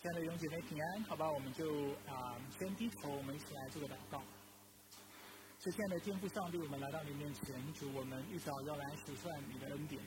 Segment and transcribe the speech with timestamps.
[0.00, 4.22] 亲爱的弟兄姐妹平安，好吧，我们就啊先低头，我们一起来做个祷告。
[5.58, 10.00] 是亲爱的天父上帝，我们来到你面前，主我们一早要来数算你的恩典。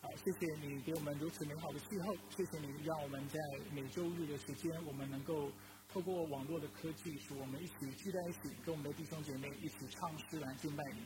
[0.00, 3.40] 啊，谢谢你给我们如此美好的气候，谢谢你让我们在
[3.72, 5.50] 每周日的时间，我们能够
[5.88, 11.00] 透过网络的科技，使我们一起聚在一起，跟我们的弟兄姐妹一起唱诗来敬拜你。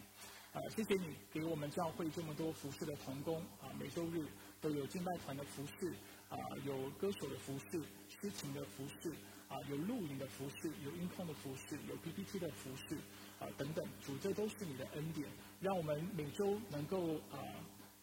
[0.53, 4.27] 啊，谢谢你给我们教会这么多服饰的童工，啊，每周日
[4.61, 5.95] 都有敬拜团的服饰，
[6.31, 7.83] 啊，有歌手的服饰。
[8.21, 9.11] 诗情的服饰
[9.49, 12.95] 啊，有录影的服饰，有音控的服饰，有 PPT 的服饰
[13.39, 15.27] 啊等等，主这都是你的恩典，
[15.59, 17.41] 让我们每周能够啊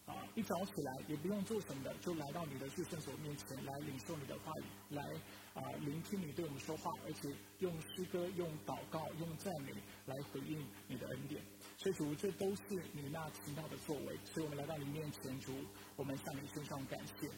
[0.08, 5.04] 啊一早起来也不用做什么的，就来到你的至圣所面前来领受你的话语，来
[5.54, 9.72] 啊聆听你对我们说话，而且用诗歌、用祷告、用赞美
[10.08, 11.40] 来回应你的恩典。
[11.78, 15.54] 所以主，这都是你那奇妙的作为，所以我们来到你面前，主，
[15.96, 17.30] 我们向你献上感谢。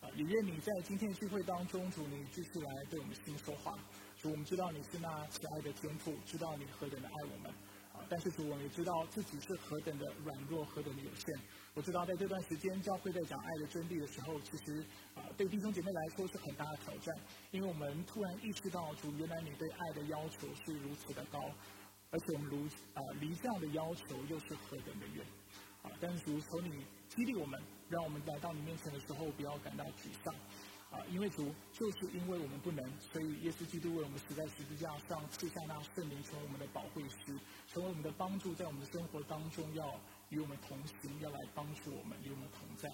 [0.00, 3.78] 啊，也愿你在今天的聚会当中，主你继续来对我们心说话。
[4.16, 7.52] 主，我们知道你是那慈爱的天父，知道你何等的爱我们。
[7.92, 11.34] 啊，但是主，我们也知道自己是何等的软弱，何等的有限。
[11.74, 17.14] 我知道在这段时间教会在讲爱的真谛的时候，其实啊，对弟兄姐妹来说是很大的挑战，
[17.50, 21.38] 因为我们突然意识到，主原来你对爱的要求是如此的高，
[22.10, 25.26] 而且我们如啊离这样的要求又是何等的远。
[25.82, 27.60] 啊，但是主求你激励我们。
[27.90, 30.32] 让我们来到你面前的时候，不要感到沮丧，
[30.90, 42.88] 啊，因为主就是因为我们不能，所以耶稣基督为我们死在十字架上，赐下那圣灵成为我们的保惠师，成为我们的帮助，在我们的生活当中要与我们同行，要来帮助我们，与我们同在。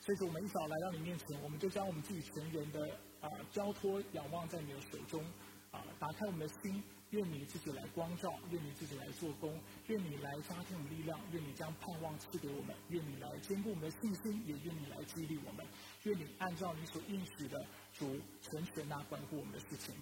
[0.00, 2.80] 所以说，我们一早来到你面前，我们就将我们自己全人的
[3.20, 5.22] 啊交托仰望在你的手中，
[5.70, 6.82] 啊，打开我们的心。
[7.10, 15.66] 愿你自己来光照，愿你自己来做工，愿你来加添力量，愿你将盼望赐给我们，愿你来坚固我们的信心，也愿你来激励我们，
[16.04, 19.94] 愿你按照你所应许的主成全那关乎我们的事情。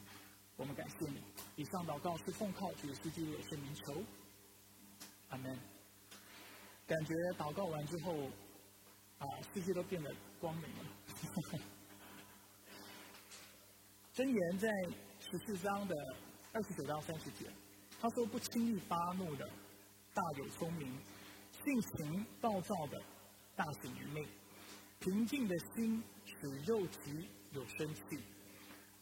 [0.56, 1.22] 我们感谢你。
[1.56, 4.04] 以上祷告是奉靠主耶稣基督的圣名求。
[5.30, 5.58] 阿门。
[6.86, 8.12] 感觉祷告完之后，
[9.18, 10.84] 啊，世界都变得光明了。
[14.12, 14.68] 真言在
[15.20, 15.94] 十四章的。
[16.58, 17.46] 二十九到三十节，
[18.00, 19.48] 他说：“不轻易发怒的，
[20.12, 20.88] 大有聪明；
[21.52, 23.00] 性情暴躁的，
[23.54, 24.26] 大显愚昧。
[24.98, 28.02] 平静的心使肉体有生气，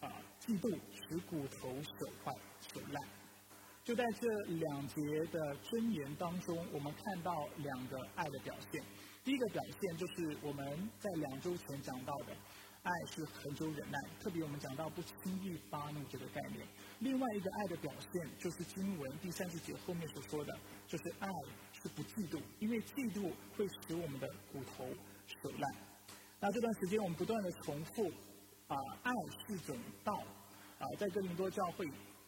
[0.01, 2.31] 啊，嫉妒使骨头朽坏
[2.61, 3.03] 朽烂。”
[3.85, 4.95] 就在这两节
[5.33, 8.85] 的箴言当中，我们看到两个爱的表现。
[9.25, 12.37] 第一个表现就是我们在两周前讲到的。
[12.83, 16.65] 爱是恒久忍耐，特别我们讲到不轻易发怒这个概念。
[17.01, 21.29] 另外一个爱的表现，就是经文第三十节后面所说的，就是爱
[21.73, 24.85] 是不嫉妒，因为嫉妒会使我们的骨头
[25.43, 25.75] 朽烂。
[26.41, 28.11] 那这段时间我们不断的重复，
[28.67, 29.13] 啊，爱
[29.47, 30.23] 是种道，
[30.79, 31.87] 啊，在哥林多教会。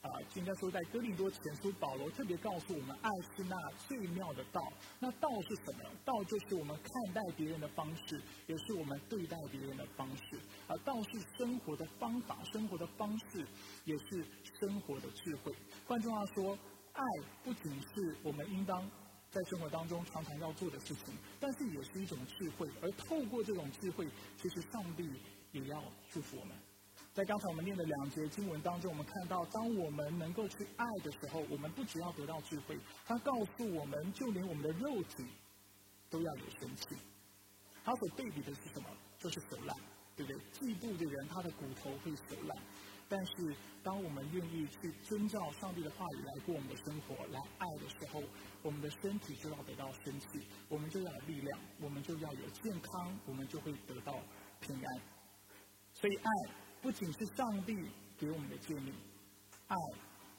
[0.09, 4.61] 啊，应该说在哥林多前书，保罗特别告诉我们，爱是那最妙的道。
[4.99, 5.85] 那道是什么？
[6.05, 10.37] 道就是我们看待别人的方式，也是我们对待别人的方式。
[10.67, 13.47] 啊，道是生活的方法，生活的方式，
[13.85, 14.25] 也是
[14.59, 15.53] 生活的智慧。
[15.87, 16.59] 换句话说，
[16.93, 17.05] 爱
[17.45, 18.83] 不仅是我们应当
[19.31, 22.67] 在生活当中常常要做的事情，但是也是一种智慧。
[22.81, 25.09] 而透过这种智慧，其实上帝
[25.53, 26.57] 也要祝福我们。
[27.19, 35.27] 在刚才我们念的两节经文当中，我们看到，当我们能够去爱的时候，我们不只要得到智慧，他告诉我们，就连我们的肉体
[36.09, 36.95] 都要有生气。
[37.85, 38.89] 他所对比的是什么？
[39.19, 39.77] 就是朽烂，
[40.15, 40.39] 对不对？
[40.53, 42.57] 嫉妒的人，他的骨头会朽烂。
[43.09, 48.23] 但是，当我们愿意去遵照上帝的话语来过我们的生活，来爱的时候，
[48.63, 54.15] 我们的身体就要得到生气，我们就要有力量，我们就要有健康，我们就会得到
[54.61, 55.01] 平安。
[55.93, 56.68] 所以，爱。
[56.81, 57.77] 不仅是上帝
[58.17, 58.95] 给我们的诫命，
[59.67, 59.77] 爱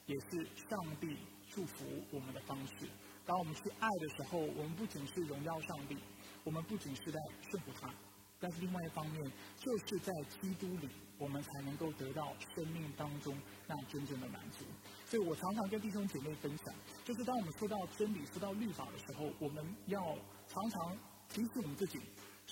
[0.06, 1.16] 也是上帝
[1.50, 2.88] 祝福我们的方式。
[3.26, 5.96] 当我们去爱的时候，我们不仅是荣耀上帝，
[6.42, 7.20] 我们不仅是在
[7.50, 7.92] 顺服他，
[8.40, 14.64] 但是另外一方面，就是在基督里，我们才能够得到生命当中那真正的满足。
[15.06, 20.16] 所以我常常跟弟兄姐妹分享，就是当我们说到真理、说到律法的时候，我们要
[20.48, 20.96] 常常
[21.28, 22.00] 提醒我们自己：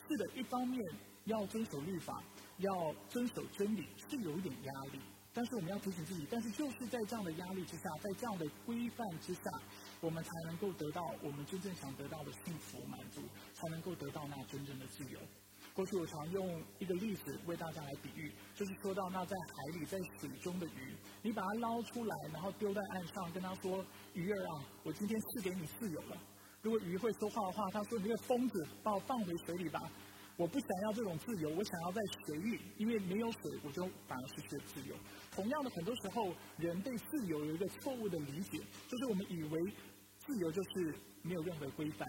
[0.06, 0.80] 是的，一方面
[1.24, 2.22] 要遵守律法。
[2.58, 4.98] 要遵守真理是有一点压力，
[5.32, 9.42] 但是我们要提醒自己，但是就是在这样的压力之下，在这样的规范之下，
[10.00, 13.22] 我们才能够得到我们真正想得到的幸福满足，
[13.54, 15.20] 才能够得到那真正的自由。
[15.72, 26.16] 过去我常用一个例子为大家来比喻，就是说到那在海里在水中的鱼，你把它捞出来，然后丢在岸上，跟他说：“鱼儿啊，我今天赐给你自由了。”
[26.68, 29.80] 如果鱼会说话的话，他说：“你这个疯子，把我放回水里吧。”
[30.36, 34.94] 我不想要这种自由，我想要在水里，因为没有水，我就反而失去了自由。
[35.32, 39.72] 同样的，很多时候人对自由有一个错误的理解，就是我们以为
[40.18, 42.06] 自由就是没有任何规范，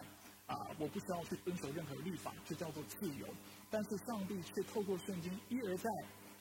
[0.48, 3.26] 啊，我不需要去遵守任何律法，就叫做自由。
[3.70, 5.90] 但是上帝却透过圣经一而再、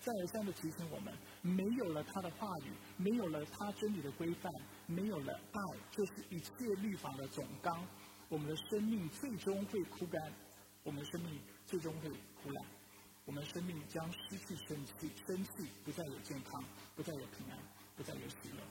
[0.01, 4.53] 再而三的提醒我们：没有了他的话语，没有了他真理的规范，
[4.87, 5.61] 没有了爱，
[5.91, 6.51] 就是一切
[6.83, 7.83] 律法的总纲，
[8.29, 10.33] 我们的生命最终会枯干，
[10.83, 11.39] 我们的生命。
[11.69, 12.09] 最终会
[12.43, 12.65] 枯烂，
[13.27, 16.65] 我们生命将失去生气，生气不再有健康，
[16.97, 17.59] 不再有平安，
[17.95, 18.63] 不再有喜乐。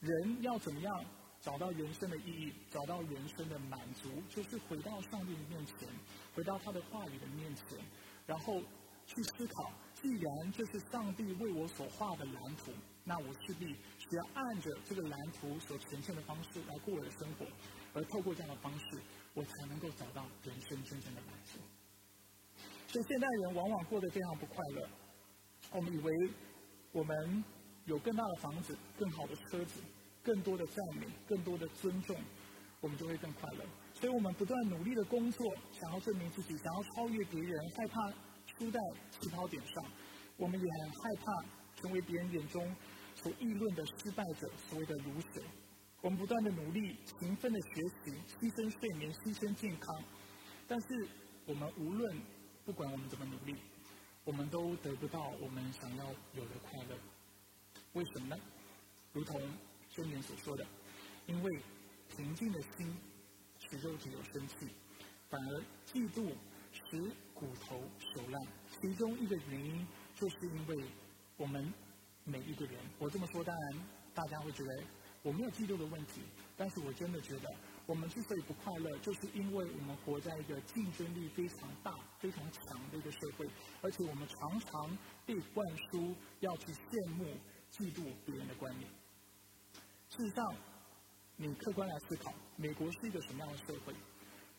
[0.00, 1.04] 人要怎么样
[1.38, 5.86] 找到人生的意义，找到人生的满足，就是回到上帝的面前，
[6.34, 7.78] 回到他的话语的面前，
[8.26, 8.62] 然后
[9.04, 9.70] 去思考：
[10.00, 12.72] 既然这是上帝为我所画的蓝图，
[13.04, 13.66] 那我势必
[13.98, 17.44] 需要按着这个蓝图所呈现的方式来过我的生活，
[17.94, 19.00] 而透过这样的方式，
[19.34, 21.58] 我才能够找到人生真正的满足。
[22.88, 24.88] 所以现代人往往过得非常不快乐。
[25.72, 26.30] 我们以为
[26.92, 27.44] 我们
[27.84, 29.80] 有更大的房子、更好的车子、
[30.22, 32.16] 更多的赞美、更多的尊重，
[32.80, 33.64] 我们就会更快乐。
[33.94, 38.10] 所以我们不断努力的工作，想要证明自己，想要超越别人，害怕
[38.46, 38.80] 输在
[39.20, 39.84] 起跑点上。
[40.36, 41.44] 我们也很害怕
[41.80, 42.74] 成为别人眼中
[43.14, 45.42] 所议论的失败者，所谓的“卤水”。
[46.02, 50.02] 我们不断的努力、勤奋的学习、牺牲睡眠、牺牲健康，
[50.66, 51.06] 但是
[51.44, 52.16] 我们无论
[52.64, 53.54] 不管我们怎么努力，
[54.24, 56.96] 我们都得不到我们想要有的快乐。
[57.92, 58.36] 为什么呢？
[59.12, 59.38] 如同
[59.90, 60.66] 宣言所说的，
[61.26, 61.62] 因为
[62.16, 62.96] 平静的心
[63.58, 64.68] 使肉体有生气，
[65.28, 66.32] 反而嫉妒
[66.72, 68.40] 使骨头朽烂。
[68.80, 70.84] 其中一个原因，就是因为
[71.36, 71.70] 我们
[72.24, 74.82] 每一个人，我这么说，当然大家会觉得
[75.22, 76.22] 我没有嫉妒的问题，
[76.56, 77.54] 但是我真的觉得。
[77.86, 83.48] 我们之所以不快乐，就是因为我们活在一个竞争力非常大、非常强的一个社会，
[83.82, 87.24] 而且我们常常被灌输要去羡慕、
[87.72, 88.88] 嫉妒别人的观念。
[90.08, 90.54] 事实上，
[91.36, 93.92] 你客观来思考，美国是一个什么样的社会？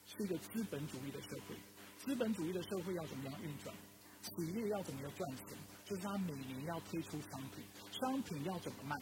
[0.06, 1.56] 是一个资本主义的社会。
[2.00, 3.74] 资本主义的社会要怎么样运转？
[4.24, 5.58] 企业要怎么样赚钱？
[5.86, 8.96] 就是他每年要推出商品，商品要怎么卖？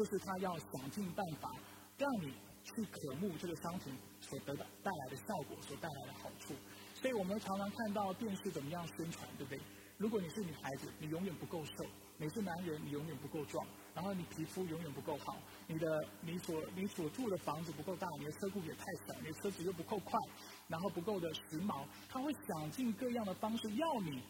[0.00, 1.54] 就是他要想尽办法
[1.98, 2.32] 让你。
[2.62, 6.54] 去渴慕这个商品所得到带来的效果，所带来的好处。
[6.94, 9.58] 所以我们常常看到电视怎么样宣传，对不对？
[9.96, 11.72] 如果你是女孩子，你永远不够瘦；
[12.18, 13.66] 你是男人，你永远不够壮。
[13.94, 20.20] 然后你皮肤永远不够好，你的你所你所住的房子不够大，你的车库也太小，你的车子又不够快，
[20.68, 21.86] 然后不够的时髦。
[22.10, 24.22] 他会想尽各样的方式要你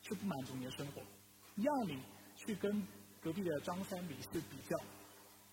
[0.00, 1.02] 去不满足你的生活，
[1.56, 2.02] 要你
[2.34, 2.82] 去跟
[3.20, 4.76] 隔壁的张三李四比较。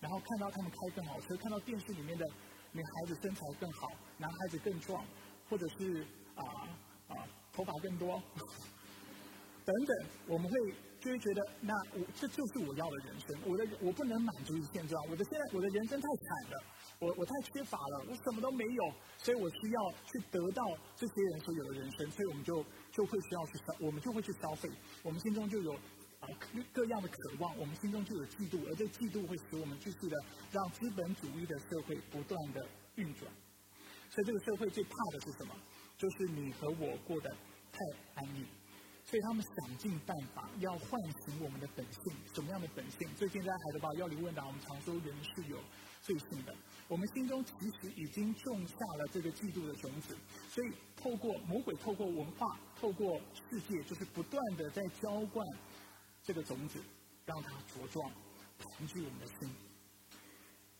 [0.02, 2.26] 然后看到他们开更好车，看到电视里面的
[2.72, 3.86] 女孩子身材更好，
[4.18, 5.04] 男孩子更壮，
[5.48, 6.04] 或者是
[6.34, 6.42] 啊
[7.06, 7.14] 啊
[7.52, 8.20] 头发更多，
[9.64, 10.58] 等等，我们会
[10.98, 16.64] 就会觉得，那我这就是我要的人生，我的我不能满足于现状，我的现在我的人生太惨了，
[16.98, 20.64] 我我太缺乏了，我什么都没有，所以我需要去得到
[20.96, 24.68] 这些人所有的人生，所以我们就就会需要去消，我们就会去消费，
[25.04, 25.78] 我们心中就有。
[26.22, 26.28] 啊，
[26.72, 30.16] 各样的渴望，我们心中就有嫉妒，而这嫉妒会使我们继续的
[30.52, 32.64] 让资本主义的社会不断的
[32.94, 33.30] 运转。
[34.08, 35.54] 所以这个社会最怕的是什么？
[35.98, 37.28] 就是你和我过得
[37.72, 37.78] 太
[38.14, 38.44] 安逸。
[39.04, 40.88] 所以他们想尽办法要唤
[41.24, 43.08] 醒我们的本性，什么样的本性？
[43.16, 45.58] 最近在海德堡要理问答，我们常说人是有
[46.00, 46.54] 罪性的。
[46.86, 50.16] 我们心中其实已经种下了这个嫉妒的种子，
[50.48, 55.44] 所以透过魔鬼，透过文化，透过世界，就是不断的在浇灌。
[56.22, 56.78] 这个种子
[57.26, 58.10] 让它茁壮，
[58.58, 59.50] 盘踞我们的心。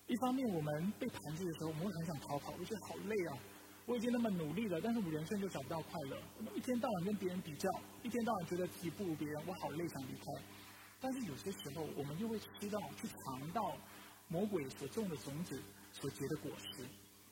[0.06, 3.38] 一方面，我们被盘踞的时候，我们会很想逃跑，我觉得好累啊！
[3.86, 6.16] 我已经那么努力了，但是我人生就找不到快乐。
[6.38, 7.68] 我们一天到晚跟别人比较，
[8.04, 10.26] 一天到晚觉得自己不如别人，我好累，想离开。
[11.00, 13.76] 但是有些时候，我们就会吃到、去尝到
[14.28, 15.60] 魔鬼所种的种子
[15.92, 16.86] 所结的果实。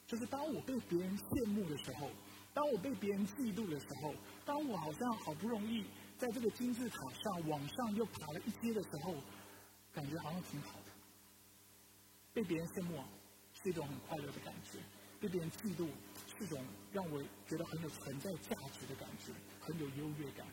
[0.07, 2.11] 就是当我被别人羡慕的时候，
[2.53, 4.13] 当我被别人嫉妒的时候，
[4.45, 5.85] 当我好像好不容易。
[6.21, 9.15] 在这个金字塔上往上又爬了一阶的时候，
[9.91, 10.93] 感觉好像挺好的。
[12.35, 13.09] 被别人羡慕啊
[13.55, 14.79] 是一种很快乐的感觉，
[15.19, 15.89] 被别人嫉妒
[16.29, 16.63] 是一种
[16.93, 20.47] 让我觉得很有存在价值的感觉，很有优越感。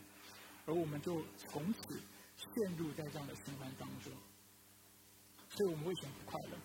[0.64, 2.00] 而我们就从此
[2.38, 4.10] 陷入在这样的循环当中。
[5.50, 6.56] 所以我们为什么不快乐？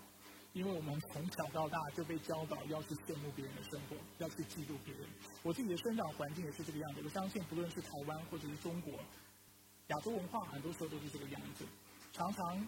[0.54, 5.08] 因为我们从小到大就被教导要去羡慕别人的生活，要去嫉妒别人。
[5.42, 7.02] 我自己的生长环境也是这个样子。
[7.04, 8.94] 我相信，不论是台湾或者是中国，
[9.88, 11.66] 亚洲文化很多时候都是这个样子。
[12.12, 12.68] 常常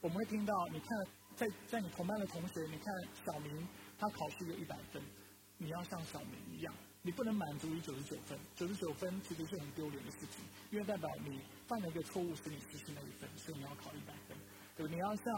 [0.00, 0.88] 我们会听到，你看，
[1.36, 2.94] 在在你同班的同学，你看
[3.26, 5.02] 小明他考试有一百分，
[5.58, 11.38] 你要像小明一样，你不能满足于九十九分，九十九分其实是很丢脸的事情，因为代表你
[11.68, 14.38] 犯了一个错误，使你失去那一分，所以你要考一百分。
[14.74, 15.34] 对，你要像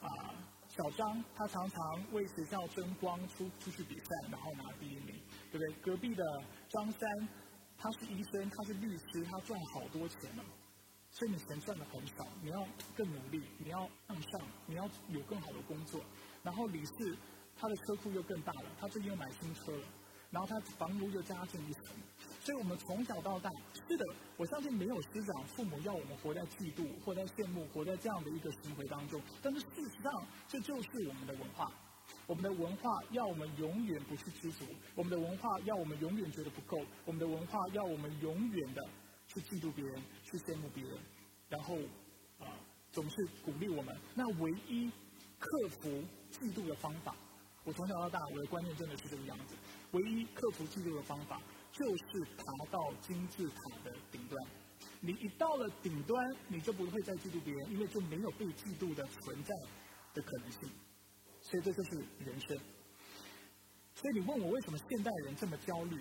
[0.00, 0.34] 啊
[0.70, 5.72] 小张，他常常为学校争光，出出去比赛，然后拿第一名，对不对？
[5.82, 6.24] 隔壁的
[6.68, 7.28] 张三，
[7.76, 10.42] 他是医生，他是律师，他赚好多钱呢，
[11.10, 16.00] 所以你钱赚的很少，你要更努力，你要向上，你要有更好的工作。
[16.42, 17.16] 然后李四，
[17.56, 19.84] 他的车库又更大了，他最近又买新车了。
[20.30, 21.84] 然后他房屋又加进一层，
[22.40, 23.50] 所以我们从小到大，
[23.86, 24.04] 是的，
[24.36, 29.20] 我相信没有师长、父母要我们活在嫉妒、活在羡慕、活在这样的一个行为当中。
[29.42, 31.70] 但是事实上，这就是我们的文化。
[32.26, 38.82] 我们的文化要我们永远不去知足，我们的文化要我们永远觉得不够，我们的文化要我们永远的
[39.28, 40.98] 去嫉妒别人、去羡慕别人，
[41.48, 41.76] 然后
[42.38, 42.46] 啊，
[42.90, 43.96] 总是鼓励我们。
[44.14, 44.90] 那唯一
[45.38, 45.88] 克服
[46.32, 47.14] 嫉妒的方法，
[47.64, 49.54] 我从小到大，我的观念真的是这个样子。
[49.92, 51.40] 唯一克服嫉妒的方法，
[51.80, 54.46] 就是爬到金字塔的顶端。
[55.00, 59.54] 你一到了顶端，你就不会再嫉妒别人，因为就没有被嫉妒的存在
[60.12, 60.68] 的可能性。
[61.40, 62.54] 所以这就是人生。
[63.94, 65.98] 所以你问我为什么现代人这么焦虑？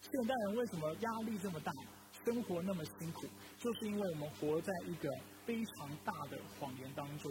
[0.00, 1.70] 现代人为什么压力这么大？
[2.24, 3.26] 生活那么辛苦？
[3.58, 5.10] 就是因为我们活在一个
[5.44, 7.30] 非常大的谎言当中。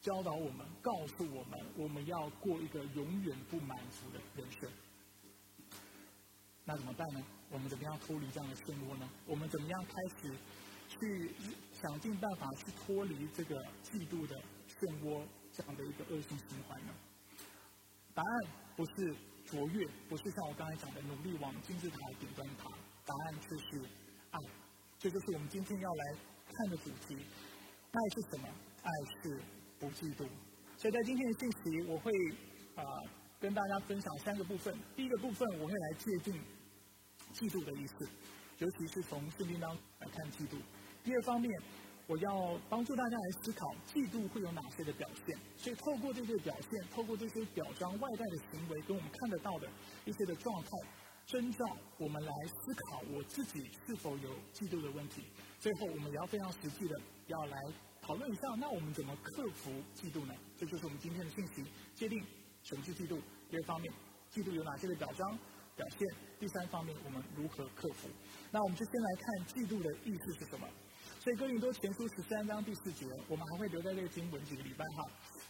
[0.00, 4.70] 教导我们，告诉我们，我们要过一个永远不满足的人生。
[6.64, 7.22] 那怎么办呢？
[7.50, 9.08] 我们怎么样脱离这样的漩涡呢？
[9.26, 10.34] 我们怎么样开始
[10.88, 11.30] 去
[11.72, 14.34] 想尽办法去脱离这个嫉妒的
[14.68, 16.92] 漩涡这样的一个恶性循环呢？
[18.14, 22.70] 答案不是卓越，不是像我刚才讲的努力往金字塔顶端爬，
[23.04, 23.84] 答案却是
[24.30, 24.38] 爱。
[24.98, 26.16] 这就是我们今天要来
[26.50, 27.16] 看的主题。
[27.92, 28.48] 爱是什么？
[28.82, 28.90] 爱
[29.22, 29.40] 是。
[29.76, 30.24] 不嫉妒，
[30.78, 32.12] 所以在今天的信息，我会
[32.76, 32.84] 啊
[33.44, 34.74] 跟大家分享三个部分。
[34.96, 36.32] 第一个部分，我会来界定
[37.34, 38.08] 嫉妒的意思，
[38.56, 40.56] 尤其是从圣经当中来看嫉妒。
[41.04, 41.52] 第二方面，
[42.06, 45.38] 我要帮助大家来思考嫉妒会有哪些的表现。
[45.58, 49.68] 所以透过这些表现，透过这些表彰外在的行为，跟我们看得到的
[50.06, 50.70] 一些的状态，
[51.26, 55.22] 征兆，我们来思考我自己是否有嫉妒的问题。
[55.60, 57.58] 最后，我们也要非常实际的要来。
[58.00, 60.34] 讨论一下，那我们怎么克服嫉妒呢？
[60.56, 62.22] 这就是我们今天的信息：界定
[62.64, 63.20] 什么是嫉妒。
[63.48, 63.92] 第二方面，
[64.32, 65.38] 嫉妒有哪些的表彰
[65.76, 66.08] 表现？
[66.40, 68.08] 第三方面，我们如何克服？
[68.50, 70.66] 那我们就先来看嫉妒的意思是什么。
[71.20, 75.04] 所以哥林多前书十三章第四节，我们还会留在这个经文几个礼拜哈。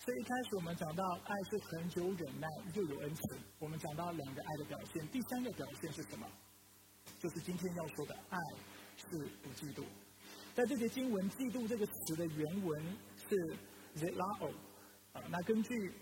[0.04, 3.22] 所以一开始我们讲到爱是恒久忍耐，又有恩慈。
[3.58, 6.26] 我们讲到两个爱的表现，第三个表现是什么？
[7.18, 8.38] 就是今天要说的爱
[8.96, 9.84] 是不嫉妒。
[10.54, 12.96] 在这节经文，“嫉妒”这个词的原文
[13.28, 13.56] 是
[13.96, 14.52] “zelao”，
[15.12, 15.92] 啊，那根据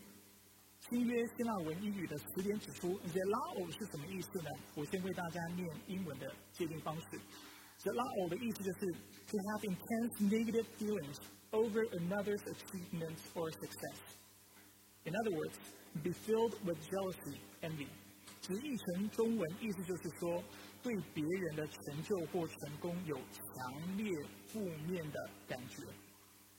[0.93, 4.51] 新约希腊文英语的词典指出 the lao 是什么意思呢？
[4.75, 7.19] 我先为大家念英文的界定方式。
[7.83, 8.81] the lao 的意思就是
[9.27, 11.17] “to have intense negative feelings
[11.51, 13.97] over another's achievements or success”。
[15.05, 15.55] In other words,
[16.03, 17.87] be filled with jealousy, envy。
[18.43, 20.45] 直译成中文，意思就是说。
[20.83, 24.11] 对别人的成就或成功有强烈
[24.49, 25.85] 负面的感觉，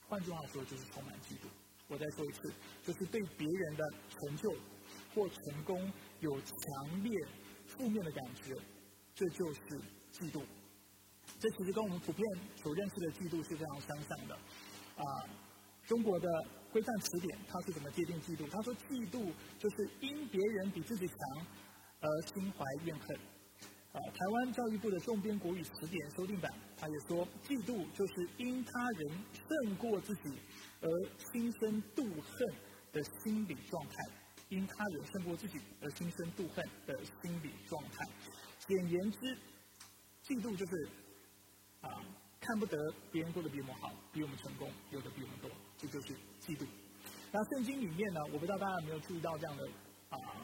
[0.08, 1.63] 换句话说就是充满嫉妒。
[1.88, 4.52] 我再说一次，就是对别人的成就
[5.14, 7.12] 或成功有强烈
[7.68, 8.56] 负面的感觉，
[9.14, 9.60] 这就是
[10.12, 10.42] 嫉妒。
[11.40, 12.26] 这其实跟我们普遍
[12.56, 14.36] 所认识的嫉妒是非常相像的。
[14.96, 15.04] 啊，
[15.86, 16.28] 中国的
[16.72, 18.50] 规范词典它是怎么界定嫉妒？
[18.50, 21.18] 他说，嫉妒就是因别人比自己强
[22.00, 23.18] 而心怀怨恨。
[23.94, 26.52] 啊，台湾教育部的重编国语词典修订版，
[26.84, 29.10] 他也说，嫉妒就是因他人
[29.48, 30.38] 胜过自己
[30.82, 30.90] 而
[31.32, 32.54] 心生妒恨
[32.92, 33.96] 的心理状态，
[34.50, 38.06] 因他人胜过自己而心生妒恨的心理状态。
[38.68, 39.18] 简言之，
[40.26, 40.90] 嫉妒就是
[41.80, 42.04] 啊，
[42.42, 42.78] 看不得
[43.10, 46.68] 别人过得比我们好，比我们成功，有的比我们多，这就是嫉妒。
[47.32, 49.66] 那圣经里面呢，我不知道大家有没有注意到这样的
[50.10, 50.36] 啊啊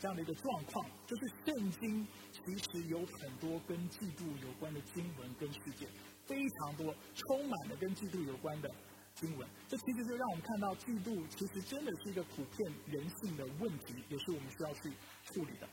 [0.00, 2.06] 这样的一个状况，就是圣经。
[2.32, 5.88] 其实有很多跟嫉妒有关的经文跟事件，
[6.26, 8.70] 非常多，充满了跟嫉妒有关的
[9.14, 9.48] 经文。
[9.66, 14.92] 这其实就让我们看到，嫉妒其实真的是一个普遍人性的问题，也是我们需要去
[15.24, 15.66] 处理的。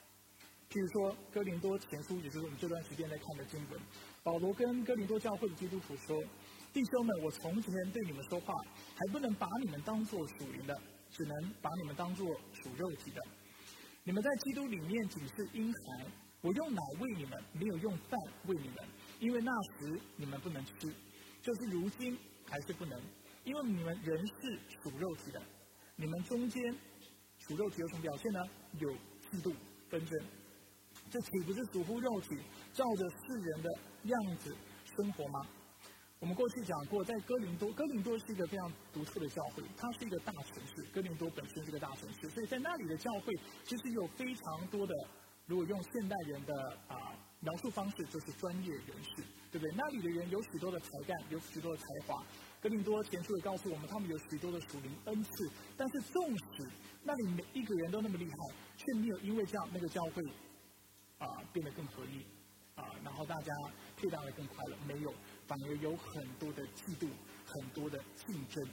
[0.69, 3.79] 譬如说，哥林多前书，也就是我们这段时间在看的经文，
[4.23, 6.19] 保罗跟哥林多教会的基督徒说
[6.73, 8.53] ：“弟兄们，我从前对你们说话，
[8.95, 10.75] 还不能把你们当作属灵的，
[11.11, 13.21] 只能把你们当作属肉体的。
[14.03, 16.05] 你们在基督里面仅是婴孩。”
[16.43, 18.75] 我用奶喂你们，没有用饭喂你们，
[19.21, 20.93] 因为那时你们不能吃，
[21.41, 23.01] 就是如今还是不能，
[23.45, 25.41] 因为你们人是属肉体的，
[25.95, 26.61] 你们中间
[27.47, 28.45] 属肉体有什么表现呢？
[28.77, 29.53] 有嫉妒
[29.89, 30.19] 纷争。
[31.09, 32.37] 这岂不是属乎肉体，
[32.73, 33.69] 照着世人的
[34.03, 34.53] 样子
[34.97, 35.47] 生活吗？
[36.23, 40.81] 我们过去讲过，在哥林多，哥林多是一个非常独特的教会，它是一个大城市。
[40.83, 43.33] 哥林多本身是个大城市，所以在那里的教会
[43.65, 44.95] 其实有非常多的，
[45.47, 47.11] 如果用现代人的啊
[47.41, 49.69] 描述方式，就是专业人士，对不对？
[49.75, 52.23] 那里的人有许多的才干，有许多的才华。
[52.61, 56.69] 哥林多前书也告诉我们，他们有许多的属灵恩赐，但是纵使
[57.03, 58.37] 那里每一个人都那么厉害，
[58.77, 60.23] 却没有因为这样那个教会
[61.17, 62.23] 啊变得更合一
[62.75, 63.53] 啊，然后大家
[63.97, 65.13] 配搭的更快乐，没有。
[65.47, 67.07] 反而有很多的嫉妒，
[67.45, 68.63] 很多的竞争，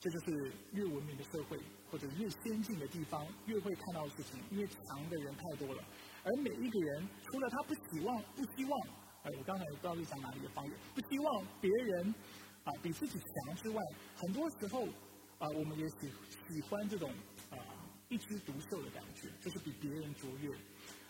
[0.00, 1.58] 这就是越文明的社会
[1.90, 4.40] 或者越先进的地方越会看到的事情。
[4.50, 5.82] 因为强的人太多了，
[6.24, 8.80] 而每一个人除了他不希望、不希望，
[9.22, 12.14] 呃，我刚才不知道是讲哪里的方言，不希望别人
[12.64, 13.82] 啊比自己强之外，
[14.16, 14.84] 很多时候
[15.38, 16.10] 啊，我们也喜
[16.48, 17.10] 喜欢这种
[17.50, 17.56] 啊
[18.08, 20.50] 一枝独秀的感觉，就是比别人卓越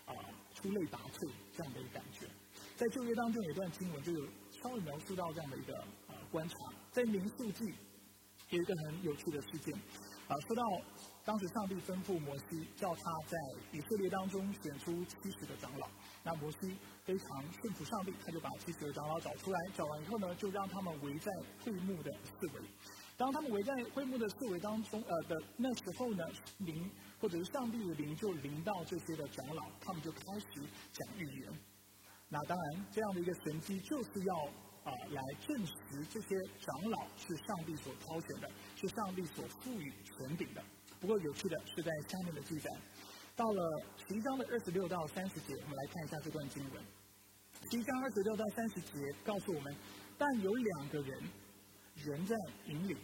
[0.05, 0.15] 啊
[0.55, 2.27] 出类拔萃这样的一个感觉。
[2.77, 4.29] 在旧约当中有一段经文就有。
[4.63, 5.75] 稍微描述到这样的一个
[6.09, 6.55] 呃观察，
[6.93, 7.75] 在民数记
[8.51, 9.75] 有一个很有趣的事件，
[10.29, 10.63] 啊，说到
[11.25, 13.39] 当时上帝吩咐摩西叫他在
[13.73, 15.89] 以色列当中选出七十个长老，
[16.23, 21.33] 那摩西非常顺服上帝，他就把七十个长老找出来，找完以后呢，就让他们围在
[21.65, 22.61] 会幕的四围。
[23.17, 26.25] 当他们围在会幕的四围当中呃的那时候呢，
[26.59, 26.91] 灵
[27.21, 30.47] 或者是上帝的灵就临到这些的长老，他们就开始
[30.93, 31.53] 讲预言。
[32.33, 34.37] 那当然，这样的一个神迹就是要
[34.85, 40.63] 啊来证实这些长老是上帝所挑选的，是上帝所赋予权柄的。
[41.01, 42.71] 不过有趣的是，在下面的记载，
[43.35, 43.61] 到了
[44.07, 46.83] 十一章的二十六到三十节，我们来看一下这段经文。
[47.69, 49.77] 十一章二十六到三十节告诉我们，
[50.17, 51.21] 但有两个人
[51.97, 52.97] 人在营里。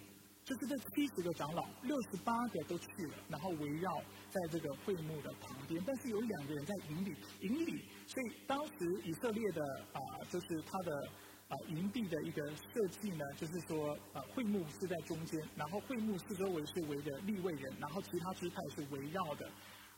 [0.46, 8.72] 就是这七十个长老，六十八个都去了，然后围绕在这个会幕的旁边，但是有两个人在营里，营里，所以当时
[9.04, 11.08] 以色列的啊，就是他的
[11.48, 19.46] 啊营地的一个设计呢，就是说啊会幕是在中间，然后会幕四周围是围着立位人，然后其他支派是围绕的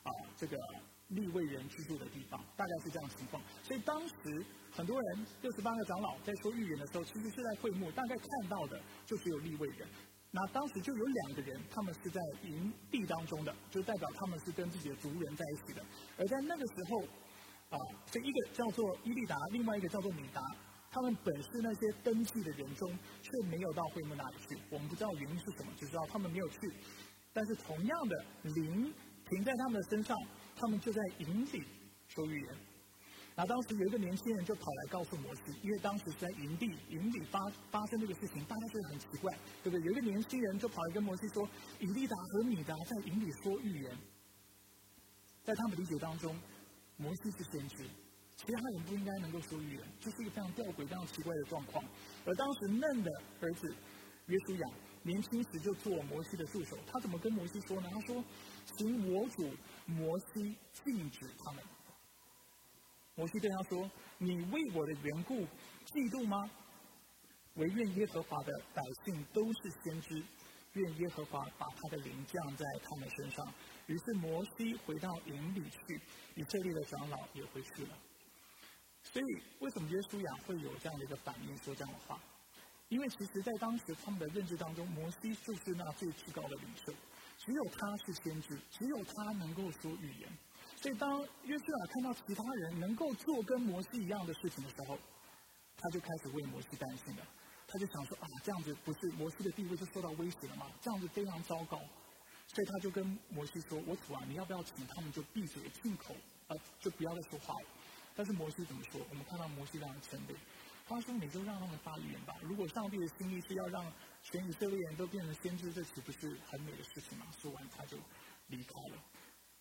[0.03, 0.57] 啊这个
[1.09, 3.41] 立位人居住的地方，大概是这样情况。
[3.63, 9.87] 所以当时很多人六十八个长老在说预言的时候，其实是在会幕，大概看到的就只有立位人。
[10.31, 15.83] 那当时就有两个人，他们是在营地当中的，就代表他们是跟自己的族人在一起的。
[16.17, 17.03] 而在那个时候，
[17.69, 17.77] 啊，
[18.11, 20.41] 这一个叫做伊利达，另外一个叫做米达，
[20.89, 24.57] 他们本是那些登记的人中，却没有到会幕那里去。
[24.71, 26.57] 我们不知道原因是什么，只知道他们没有去。
[27.31, 28.91] 但是同样的灵
[29.29, 30.17] 停在他们的身上，
[30.55, 31.63] 他们就在营里
[32.07, 32.57] 说预言。
[33.35, 39.31] 那当时有一个年轻人就跑来告诉摩西，因为当时在营地营里发发生这个事情，大家觉得很奇怪，
[39.63, 39.85] 对不对？
[39.85, 41.47] 有一个年轻人就跑来跟摩西说，
[41.79, 43.97] 以利达和米达在营里说预言，
[45.43, 46.35] 在他们理解当中，
[47.01, 47.77] 摩西是先知，
[48.35, 51.81] 其他人不应该能够说预言，这是一个非常吊诡、非常奇怪的状况。
[52.25, 53.09] 而当时嫩的
[53.39, 53.73] 儿子
[54.25, 54.69] 约书亚
[55.03, 57.89] 年轻时就做摩西的助手，他怎么跟摩西说呢？
[57.89, 58.21] 他说
[58.75, 59.49] ：“请我主
[59.85, 61.63] 摩西禁止他们。”
[63.15, 65.35] 摩西对他说：“你为我的缘故
[65.85, 66.51] 嫉妒吗？
[67.55, 70.21] 唯愿耶和华的百姓都是先知，
[70.73, 73.45] 愿耶和华把他的灵降在他们身上。”
[73.89, 75.99] 于是摩西回到营里去，
[76.35, 77.97] 以色列的长老也回去了。
[79.01, 79.25] 所以，
[79.61, 82.21] 为什么耶稣亚会有这样的一个反应，说这样的话？
[82.89, 86.93] 因为其实，在当时他们的认知当中，摩西就是那最至高的领袖，
[87.39, 90.29] 只有他是先知，只有他能够说预言。
[90.75, 94.99] 所以，当约书亚看到其他人能够做跟摩西一样的事情的时候，
[95.77, 97.25] 他就开始为摩西担心了。
[97.65, 100.67] 他就想说啊，这样子不是摩西的地位就受到威胁了吗？
[100.79, 101.81] 这样子非常糟糕。
[102.53, 106.15] 所以他就跟摩西说：“我主啊，你要不要请他们就闭嘴进口，
[106.47, 107.67] 啊，就不要再说话了？”
[108.15, 108.99] 但是摩西怎么说？
[109.09, 110.35] 我们看到摩西这样的谦卑，
[110.87, 112.35] 他说：“你就让他们发言吧。
[112.41, 113.85] 如果上帝的心意是要让
[114.23, 117.97] 全以色列人都变成先知，这岂不是很美的事情吗？”说完，他就
[118.47, 119.01] 离开了。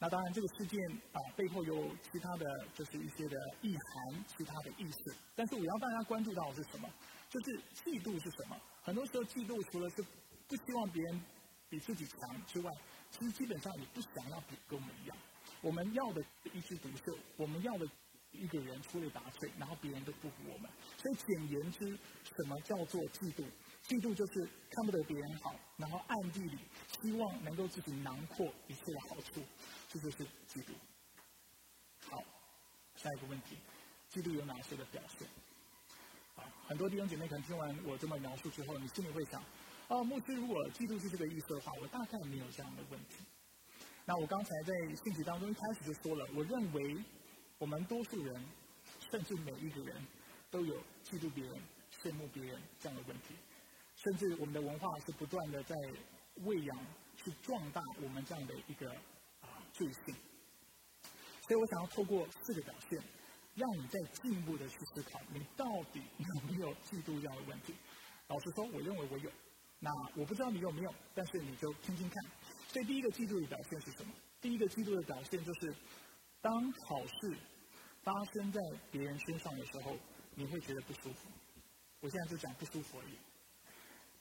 [0.01, 0.81] 那当然，这个事件
[1.13, 5.15] 啊背后有其他的就是一些的意涵，其他的意思。
[5.37, 6.89] 但是我要大家关注到的是什么？
[7.29, 8.57] 就是嫉妒是什么？
[8.81, 10.03] 很多时候嫉妒除了是
[10.47, 11.21] 不希望别人
[11.69, 12.73] 比自己强之外，
[13.11, 15.17] 其实基本上也不想要比跟我们一样。
[15.61, 17.89] 我们要的一枝独秀，我们要的
[18.33, 20.71] 一个人出类拔萃，然后别人都不如我们。
[20.97, 23.45] 所以简言之，什么叫做嫉妒？
[23.85, 26.59] 嫉妒就是看不得别人好，然后暗地里
[27.01, 29.43] 希望能够自己囊括一切的好处。
[29.89, 30.73] 这就是嫉妒。
[32.11, 32.23] 好，
[32.97, 33.57] 下一个问题，
[34.13, 35.27] 嫉妒有哪些的表现？
[36.37, 39.43] 啊，很多弟兄姐妹可能听完我这么描述之后，你心里会想：
[39.89, 43.25] 哦，牧师，如果嫉妒是这个意思的话，我大概没有这样的问题。
[44.05, 47.03] 那我刚才在信息当中一开始就说了，我认为
[47.57, 48.45] 我们多数人，
[49.11, 49.97] 甚至每一个人，
[50.51, 51.55] 都有嫉妒别人、
[51.91, 53.35] 羡慕别人这样的问题。
[53.97, 55.75] 甚至我们的文化是不断的在
[56.45, 56.79] 喂养、
[57.17, 58.91] 去壮大我们这样的一个
[59.41, 60.15] 啊罪性。
[61.49, 63.03] 所以我想要透过四个表现，
[63.55, 67.75] 让你再进一步的去思考，你到底有没有嫉妒这样的问题？
[68.27, 69.31] 老实说，我认为我有。
[69.81, 72.25] 那我不知道你有没有，但是你就听听看。
[72.67, 74.13] 所以第一个季度的表现是什么？
[74.41, 75.75] 第一个季度的表现就是，
[76.41, 76.53] 当
[76.87, 77.37] 好事
[78.03, 78.61] 发生在
[78.91, 79.97] 别人身上的时候，
[80.35, 81.29] 你会觉得不舒服。
[82.01, 83.17] 我现在就讲不舒服而已。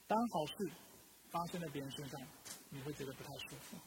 [0.06, 0.72] 当好事
[1.30, 2.22] 发生在别人身上，
[2.70, 3.78] 你会觉得不太舒服。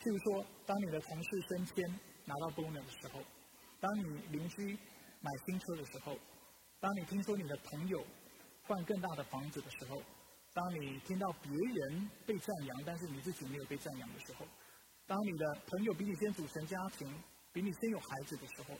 [0.00, 3.22] 譬如说，当你的同事升迁拿到 bonus 的时候，
[3.78, 4.76] 当你邻居
[5.20, 6.18] 买新车的时候，
[6.80, 8.04] 当你听说你的朋友
[8.62, 10.02] 换更大的房子的时候。
[10.54, 14.44] 当你听到别人被赞扬，但是你自己没有被赞扬的时候；
[15.06, 17.08] 当你的朋友比你先组成家庭，
[17.52, 18.74] 比你先有孩子的时候；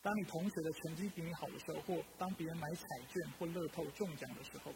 [0.00, 4.72] 当你同学的成绩比你好的时候，或当别人买彩券或乐透中奖的时候。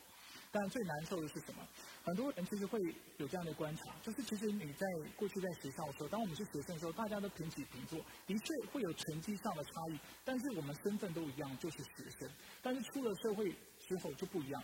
[0.55, 1.67] 但最难受的是什么？
[2.05, 2.79] 很多人其实会
[3.17, 4.87] 有这样的观察，就是其实你在
[5.17, 12.31] 过去在学校的时候，当我们是学生的时候，大家都平起平坐，的确会有成绩上的差异，但是我们身份都一样，就是学生。
[12.61, 14.62] 但是出了社会之后就不一样。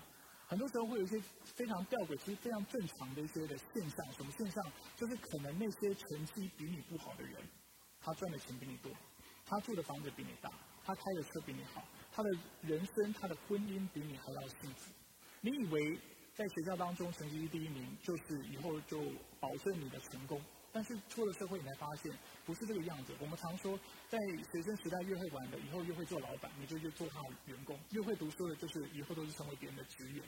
[0.48, 4.12] 很多时候会有一些非常吊诡、其实非常正常的一些的现象。
[4.16, 4.64] 什么现象？
[4.96, 7.34] 就是可能那些成绩比你不好的人，
[8.00, 8.90] 他赚的钱比你多，
[9.44, 10.50] 他住的房子比你大，
[10.82, 12.30] 他开的车比你好，他的
[12.62, 14.90] 人生、他的婚姻比你还要幸福。
[15.42, 15.98] 你以为
[16.34, 19.02] 在学校当中成绩第一名，就是以后就
[19.38, 20.40] 保证你的成功？
[20.70, 22.12] 但是出了社会，你才发现
[22.44, 23.14] 不是这个样子。
[23.18, 23.78] 我们常说，
[24.09, 24.18] 在
[24.52, 30.22] 学生时代越会玩的，以后越会做老板，你就越做他的员工；越会读书的，就是以后都是成为别人的职员。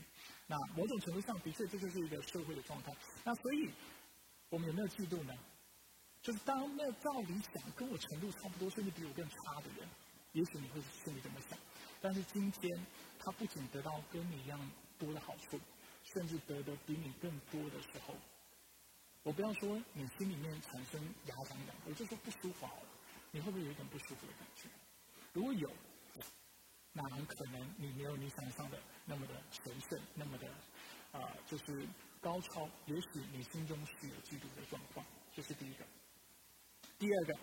[0.46, 2.92] 那某种程度上，的确这就是一个社会的状态。
[3.24, 3.70] 那所以，
[4.48, 5.34] 我们有没有嫉妒呢？
[6.22, 9.88] 就是当那照理想跟我程度差不多，甚至比我更差的人，
[10.32, 11.58] 也许你会心里这么想。
[12.00, 12.86] 但是今天，
[13.18, 14.58] 他不仅得到跟你一样
[14.98, 15.60] 多的好处，
[16.02, 18.14] 甚至得的比你更多的时候。
[19.22, 22.88] 我不要说你心里面产生牙痒痒，我就说不舒服好了。
[23.32, 24.68] 你会不会有一点不舒服的感觉？
[25.34, 25.70] 如果有，
[26.92, 30.48] 那很可能你没有你想象的那么的神圣，那么的
[31.12, 31.86] 啊，就是
[32.20, 32.68] 高超。
[32.86, 35.04] 也许你心中是有嫉妒的状况，
[35.34, 35.84] 这是第一个。
[36.98, 37.34] 第二个，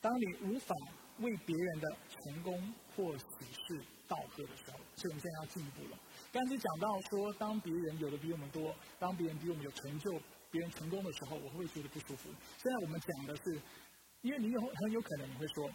[0.00, 0.74] 当你无法
[1.18, 5.98] 为别人的成功或喜事道贺的时候，所以我们现在要进一步了。
[6.32, 10.20] 刚才讲到说，当别人有的比我们多，当别人比我们有成就。
[10.50, 12.28] 别人成功的时候，我会觉得不舒服。
[12.58, 13.60] 现在我们讲的是，
[14.22, 15.68] 因为你有很有可能你会说，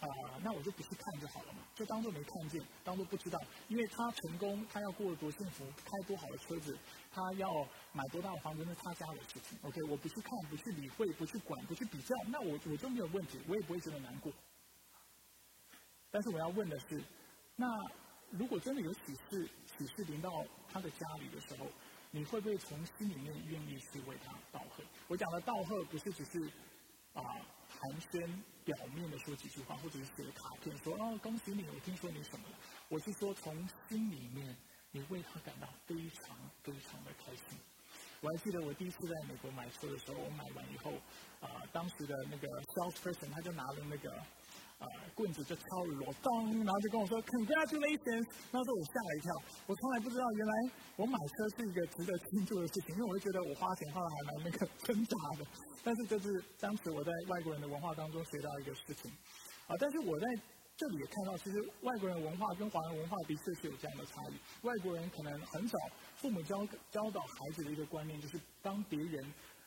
[0.00, 0.06] 啊，
[0.42, 3.38] 那我就不去看就好了嘛，就当做没看见，当做不知道。
[3.68, 6.76] 因为他成功，他要过得多幸福，开多好的车子，
[7.10, 7.46] 他要
[7.92, 9.58] 买多大的房子，那是他家的事情。
[9.62, 14.32] OK，我不去看，不去理会，不去管，不去比较，那我我就没有问题，我也不会觉得难过。
[16.10, 17.02] 但是我要问的是，
[17.56, 17.66] 那
[18.30, 21.66] 如果真的有喜事喜事临到他的家里的时候？
[22.14, 24.84] 你会不会从心里面愿意去为他道贺？
[25.08, 26.38] 我讲的道贺不是只是
[27.14, 27.22] 啊
[27.68, 28.28] 寒暄
[28.66, 32.56] 表面的说几句话，或者是写卡片说哦恭喜你，我听说你什么了？
[32.90, 34.54] 我是说从心里面
[34.90, 37.58] 你为他感到非常非常的开心。
[38.20, 40.92] 我还记得我第一次在美国买车的时候，我买完以后
[41.40, 44.22] 啊，当时的那个 sales person 他就拿了那个。
[44.82, 48.26] 啊，棍子就敲了锣，当，然后就跟我说 Congratulations。
[48.50, 49.30] 那时候我吓了一跳，
[49.68, 50.54] 我从来不知道原来
[50.96, 55.46] 我买车是一个值得庆祝的事情，因为我就觉得我花钱花的还蛮那个 挣扎的。
[55.84, 59.10] 但是这是当时我在外国人的文化当中学到一个事情。
[59.68, 60.26] 啊，但是我在
[60.76, 64.66] 这里也看到，其实外国人文化跟华人文化的确是有这样的差异。
[64.66, 65.78] 外国人可能很早
[66.16, 69.24] 父母教教导孩子的一个观念，就是当别人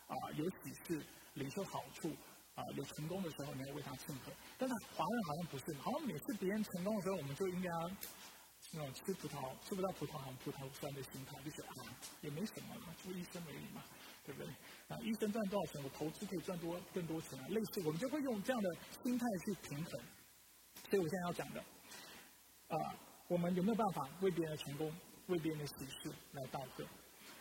[0.07, 1.01] 啊有喜事，
[1.35, 2.11] 领受好处。
[2.55, 4.31] 啊，有成功的时候，你要为他庆贺。
[4.57, 7.69] 但是华人好像不是，好像每次别人成功的时候，我们就应该
[8.71, 11.75] 那种吃葡萄吃不到葡萄好像葡萄酸的心态，就是啊，
[12.21, 13.83] 也没什么，做医生而已嘛，
[14.25, 14.49] 对不对？
[14.87, 18.69] 啊，医生赚多少钱，我投资可以赚多更多钱啊，类似我们就会用这样的
[19.03, 20.01] 心态去平衡。
[20.89, 21.59] 所以我现在要讲的，
[22.69, 22.95] 啊，
[23.27, 24.89] 我们有没有办法为别人的成功、
[25.27, 26.85] 为别人的喜事来道贺？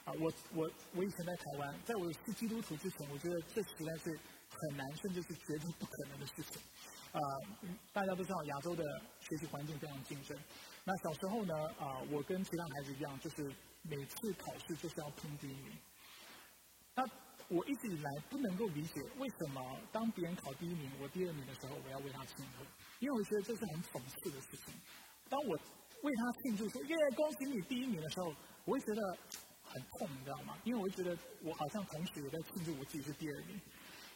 [0.05, 4.19] 啊，我我我以前在台湾，在我是基督徒之前，我觉得这实在是。
[4.59, 6.61] 很难，甚至是绝对不可能的事情。
[7.13, 7.21] 啊，
[7.93, 8.83] 大家都知道亚洲的
[9.21, 10.37] 学习环境非常竞争。
[10.85, 15.79] 那小时候呢，啊，我跟其他孩子一样，就是每次考试就是要拼第一名。
[16.95, 17.05] 那
[17.49, 22.65] 我一直以来不能够理解，为什么当别人考第一名，我第二名的时候，我要为他庆贺？
[22.99, 24.75] 因为我觉得这是很讽刺的事情。
[25.29, 25.57] 当我
[26.03, 29.17] 为他庆祝说“耶，恭喜你第一名”的时候，我会觉得
[29.63, 30.59] 很痛，你知道吗？
[30.65, 33.61] 因为我会觉得我好像同时也在庆祝我自己是第二名。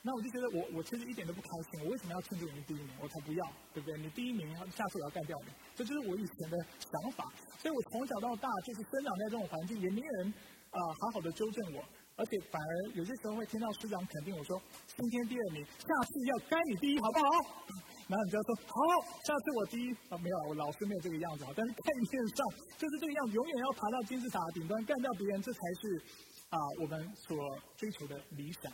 [0.03, 2.91] 那我就觉得我我其实一点都不开心，我为什么要庆祝你第一名？
[3.03, 3.99] 我才不要，对不对？
[3.99, 7.31] 你第一名，下次我要干掉你，这就是我以前的想法。
[7.59, 10.33] 所以我从小到大就是生长在这种环境，也没有人
[10.71, 11.85] 啊好好的纠正我，
[12.17, 17.27] 而且反而有些时候会听到师长肯定我说今天第二名，下次要该你第一，好不好？
[18.09, 18.79] 然后你就要说好，
[19.27, 22.47] 下次我第一啊没有，我老师没有这个样子啊，但是概念上
[22.79, 26.03] 就是这个样子，永远要爬到金字塔顶端干掉别人，这才是
[26.49, 27.37] 啊我们所
[27.77, 28.73] 追求的理想。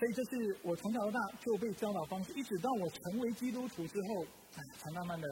[0.00, 4.24] 所以这是我从小到大就被教导方式，一直到我成为基督徒之后，
[4.56, 5.28] 哎才慢慢的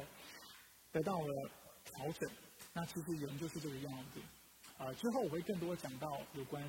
[0.92, 1.50] 得到了
[1.86, 2.30] 调整。
[2.74, 4.20] 那其实人就是这个样子。
[4.76, 6.62] 啊，之后我会更多讲到有关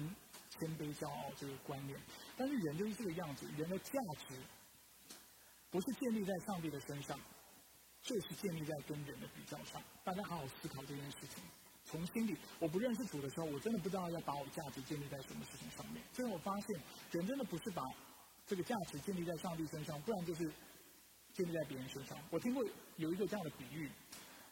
[0.49, 1.99] 谦卑、骄傲这个观念。
[2.37, 4.35] 但是人就是这个样子，人的价值
[5.69, 7.19] 不是建立在上帝的身上，
[8.01, 9.83] 就是建立在跟人的比较上。
[10.05, 11.43] 大家好好思考这件事情。
[11.89, 16.03] 从心里，我不认识主的时候，我真的不知道要把我价值建立在什么事情上面。
[16.13, 16.79] 所以我发现，
[17.11, 17.83] 人真的不是把
[18.45, 20.51] 这个价值建立在上帝身上，不然就是
[21.33, 22.15] 建立在别人身上。
[22.29, 22.63] 我听过
[22.97, 23.89] 有一个这样的比喻，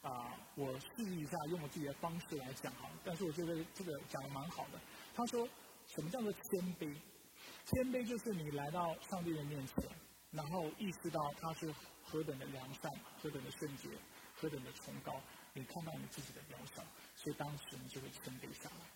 [0.02, 4.80] 啊，我试一下用我自己的方式来讲哈，但是我觉得这个讲的蛮好的。
[5.14, 5.48] 他说，
[5.86, 6.42] 什么叫做谦
[6.74, 6.92] 卑？
[7.64, 9.88] 谦卑就是你来到上帝的面前，
[10.32, 11.72] 然后意识到他是
[12.02, 12.90] 何等的良善，
[13.22, 13.88] 何等的圣洁，
[14.34, 15.20] 何等的崇高。
[15.54, 16.82] 你看到你自己的渺小，
[17.28, 18.86] 所以当时你就会谦卑下来。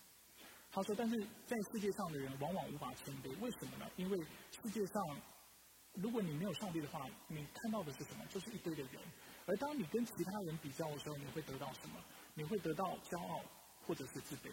[0.71, 1.15] 他说：“但是
[1.45, 3.85] 在世界上的人往往无法谦卑，为什么呢？
[3.95, 4.17] 因为
[4.49, 5.21] 世界上，
[5.93, 8.25] 如果你没有上帝的话，你看到的是什么？
[8.31, 8.99] 就是一堆的人。
[9.45, 12.03] 而当你跟其他人比较的时候，你会得到什么？
[12.33, 13.39] 你会得到骄傲
[13.85, 14.49] 或者是自卑。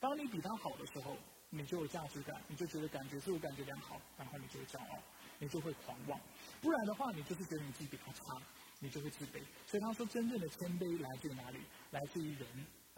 [0.00, 1.16] 当你比他好的时候，
[1.50, 4.98] 你就有价值感，你就觉得感觉自我感觉良好，然后你就会骄傲，
[5.38, 6.20] 你就会狂妄。
[6.60, 8.22] 不然的话，你就是觉得你自己比他差。”
[8.82, 11.60] 你就会自卑，所以他说，真正的谦卑来自于哪里？
[11.90, 12.48] 来自于人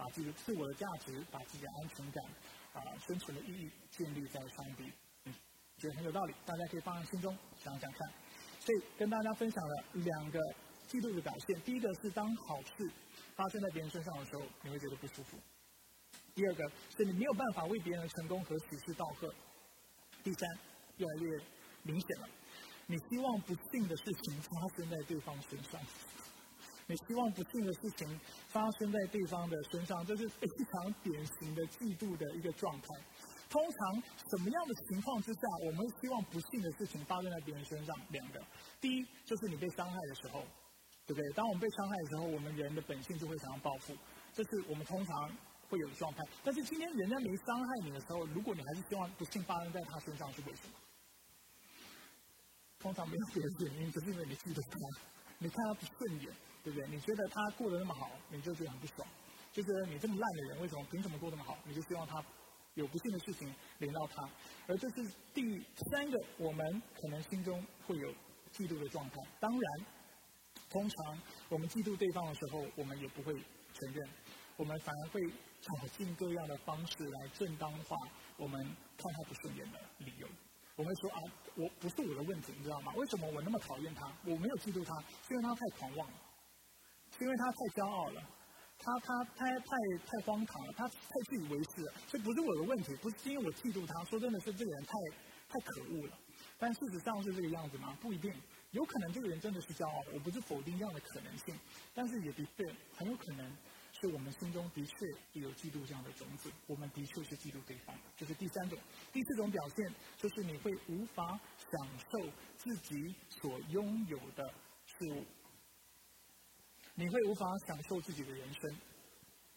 [0.03, 2.25] 把自己的自我的价值、把自己的安全感、
[2.73, 4.91] 啊生存的意义建立在上帝。
[5.27, 5.35] 嗯，
[5.79, 8.11] 觉得很有道理，大家可以放在心中想想看。
[8.59, 10.41] 所以跟大家分享了两个
[10.89, 12.91] 嫉妒的表现：第一个是当好事
[13.37, 15.37] 发生在别人身上的时候，你会觉得不舒服；
[16.35, 19.29] 第二个是你没有办法为别人的成功和喜事道贺；
[20.25, 20.49] 第三，
[20.97, 21.41] 越来越
[21.85, 22.29] 明显了。
[22.87, 25.81] 你希望不幸的事情发生在对方身上，
[26.93, 32.89] 你希望不幸的事情发生在对方的身上，这是非常典型的嫉妒的一个状态。
[33.49, 37.97] 通常什么样的情况之下，我们希望不幸的事情发生在别人身上？
[38.11, 38.39] 两个，
[38.79, 40.45] 第一就是你被伤害的时候，
[41.07, 41.33] 对不对？
[41.33, 43.97] 当我们被伤害的时候，我们人的本性就会想要报复，
[44.35, 45.33] 这是我们通常
[45.71, 46.23] 会有的状态。
[46.45, 50.75] 但是今天人家没伤害你的时候，如果你还是希望不幸发生在他身上，是为什么？
[52.81, 54.79] 通常没有别的原因，就是因为你记得他，
[55.39, 56.89] 你看他不顺眼，对不对？
[56.89, 59.07] 你觉得他过得那么好，你就觉得很不爽，
[59.53, 61.59] 就觉得你这么烂的人，为什么凭什么过那么好？
[61.65, 62.25] 你就希望他
[62.75, 64.29] 有不幸的事情连到他。
[64.67, 65.43] 而这是第
[65.91, 68.09] 三个，我们可能心中会有
[68.53, 69.17] 嫉妒的状态。
[69.41, 69.87] 当然，
[70.71, 74.09] 通常我们嫉妒对方的时候，我们也不会承认，
[74.57, 75.21] 我们反而会
[75.61, 77.97] 找尽各样的方式来正当化
[78.37, 78.65] 我们
[78.97, 80.29] 看他不顺眼的理由。
[80.75, 81.21] 我会说啊，
[81.55, 82.93] 我不是我的问题，你知道吗？
[82.97, 84.11] 为什么我那么讨厌他？
[84.25, 86.15] 我没有嫉妒他，是因为他太狂妄了，
[87.17, 88.23] 是因为他太骄傲了，
[88.79, 90.97] 他他他太太荒唐了，他太
[91.29, 91.93] 自以为是了。
[92.09, 94.05] 这不是我的问题，不是因为我嫉妒他。
[94.05, 94.93] 说真的是这个人太
[95.49, 96.19] 太可恶了。
[96.59, 97.97] 但事实上是这个样子吗？
[98.01, 98.33] 不一定，
[98.71, 100.03] 有可能这个人真的是骄傲。
[100.13, 101.55] 我不是否定这样的可能性，
[101.93, 102.65] 但是也的确
[102.97, 103.51] 很有可能。
[104.01, 104.95] 是我们心中的确
[105.35, 108.77] 有嫉妒这样的种子，我们的确是嫉妒对方，这是第三种。
[109.13, 114.43] 第四种表现就是你会无法享受自己所拥有的
[114.87, 115.25] 事物，
[116.95, 118.77] 你会无法享受自己的人生，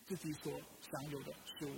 [0.05, 1.77] 自己所享有的事物，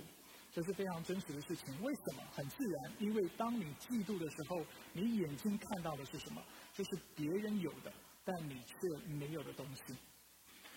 [0.52, 1.82] 这是非常真实的事情。
[1.82, 2.22] 为什么？
[2.32, 6.42] 很自然，因为当你嫉妒的时候，你眼睛看到的是什么？
[6.72, 7.92] 就是别人有的，
[8.24, 9.82] 但你却没有的东西。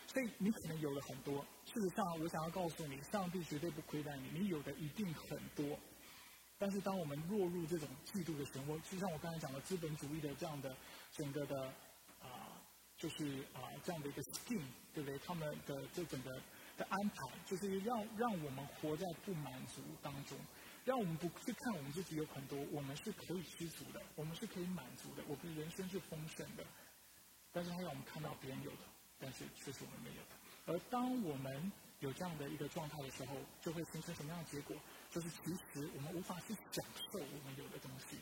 [0.08, 5.80] 所以你可能有了很多，事实上，我想要告诉你，上帝绝对不亏待你，你有的一定很多。
[6.58, 10.76] 但是当我们落入这种嫉妒的漩涡，就像我刚才讲的资本主义的这样的
[11.12, 11.74] 整个的，
[13.02, 14.62] 就是啊这样的一个 scheme，
[14.94, 15.18] 对不对？
[15.26, 16.32] 他们的这整个
[16.78, 17.16] 的安排，
[17.48, 20.38] 就是让让我们活在不满足当中，
[20.86, 26.64] 让我们不去看我们自己有很多，我们是可以知足的，我们是可以满足的，我们的人生是丰盛的。
[27.52, 28.78] 但是他让我们看到别人有的。
[29.24, 30.36] 但是确实我们没有的。
[30.66, 34.76] 而当我们有这样的一个状态的时候，就会形成什么样的结果？
[35.12, 38.18] 就是其实我们无法去享受我们有的东西。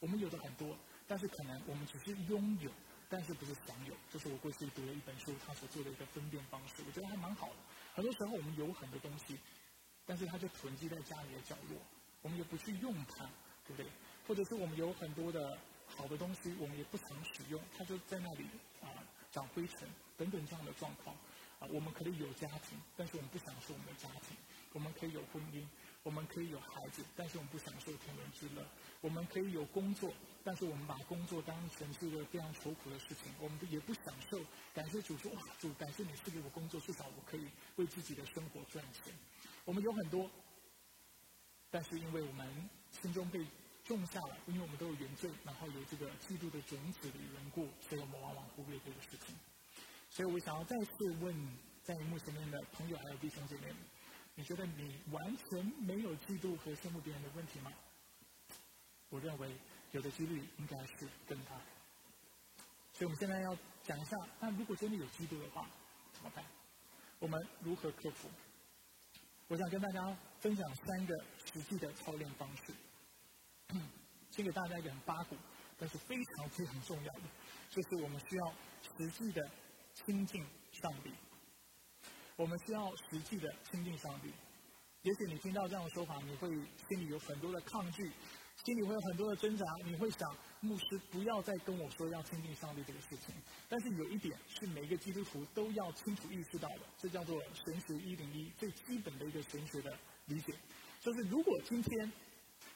[0.00, 2.70] 我们有的很多，但是可能我们只是拥有，
[3.08, 3.94] 但是不是享有。
[4.10, 7.54] 这是我过去读了一本书，他所做的一个分辨方式，我觉得还蛮好的。
[7.94, 9.38] 很多时候我们有很多东西，
[10.04, 11.78] 但是它就囤积在家里的角落，
[12.22, 13.24] 我们也不去用它，
[13.66, 13.86] 对不对？
[14.26, 18.44] 或者是我们有很多的好的东西，我们也不常使用，它就在那里
[18.82, 18.90] 啊
[19.30, 21.16] 长灰尘等等这样的状况。
[21.58, 24.36] 啊，我们可以有家庭，但是我们不享受我们的家庭；
[24.74, 25.64] 我们可以有婚姻，
[26.06, 28.62] 我们可以有孩子，但是我们不享受天伦之乐；
[29.00, 30.14] 我们可以有工作，
[30.44, 34.38] 但是我们把工作当成是一个非常愁苦的事情，我们也不享受。
[34.72, 39.12] 感谢主说，哇，主感谢你赐给我工作，至少我可以为自己的生活赚钱。
[39.64, 40.30] 我们有很多，
[41.72, 43.44] 但是因为我们心中被
[43.82, 49.34] 种下了，因为我们都有原罪，然后有这个嫉妒的种子的缘故，所以我们往往忽略这个事情。
[50.08, 51.34] 所以我想要再次问
[51.82, 53.74] 在幕前面的朋友还有弟兄姐妹，
[54.38, 57.72] 你觉得你完全没有嫉妒和羡慕别人的问题吗？
[59.08, 59.50] 我认为
[59.92, 61.52] 有的几率应该是更大。
[62.92, 65.66] 所以我们现在要讲一下，那如果真的有嫉妒的话，
[66.12, 66.44] 怎么办？
[67.18, 68.30] 我们如何克服？
[69.48, 72.74] 我想跟大家分享三个实际的操练方式。
[74.30, 75.36] 先给大家一个很八股，
[75.78, 77.22] 但是非常非常重要的，
[77.70, 79.50] 就是我们需要实际的。
[80.04, 81.10] 亲近上帝，
[82.36, 84.30] 我们需要实际的亲近上帝。
[85.02, 86.48] 也许你听到这样的说法，你会
[86.88, 88.12] 心里有很多的抗拒，
[88.64, 89.64] 心里会有很多的挣扎。
[89.84, 93.34] 你会想，牧师不要再跟我说要亲近上帝这个事情。
[93.68, 99.96] 但是有一点是每个基督徒都要清楚意识到的，这叫做神学一零一最基本的一个神学的
[100.26, 100.52] 理解，
[101.00, 102.12] 就是如果今天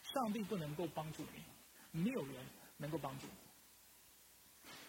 [0.03, 2.47] 上帝不能够帮助你，没有人
[2.79, 3.33] 能够帮助你。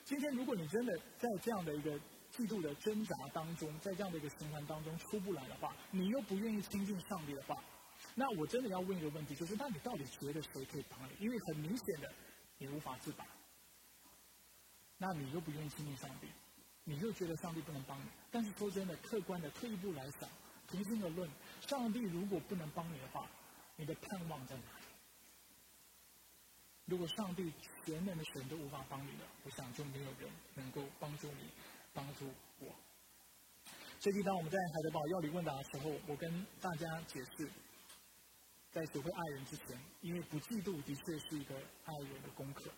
[0.06, 2.00] 今天如果你真的在这样的一个
[2.32, 7.62] 嫉妒的挣扎当中，在这样的一个循环当中出不来的话，你又不愿意亲近上帝的话，
[8.16, 11.14] 那我真的要问一个问题，就是那你到底觉得谁可以帮你？
[11.20, 12.12] 因为很明显的，
[12.58, 13.26] 你无法自拔。
[14.98, 16.28] 那你又不愿意亲近上帝，
[16.84, 18.06] 你又觉得上帝不能帮你。
[18.30, 20.30] 但是说真的，客观的退一步来想，
[20.70, 21.30] 平心而论，
[21.68, 23.28] 上帝如果不能帮你的话，
[23.76, 24.86] 你的盼望在哪里？
[26.86, 27.52] 如果上帝
[27.86, 31.50] 全能的神都无法帮你了，我想就没有人能够帮助你。
[31.94, 32.76] 帮助我。
[34.00, 37.50] 最近当我们在海德堡药理问答的时候，我跟大家解释，
[38.72, 42.72] 在学会爱人之前，因为不嫉妒的确是一个爱人的功课。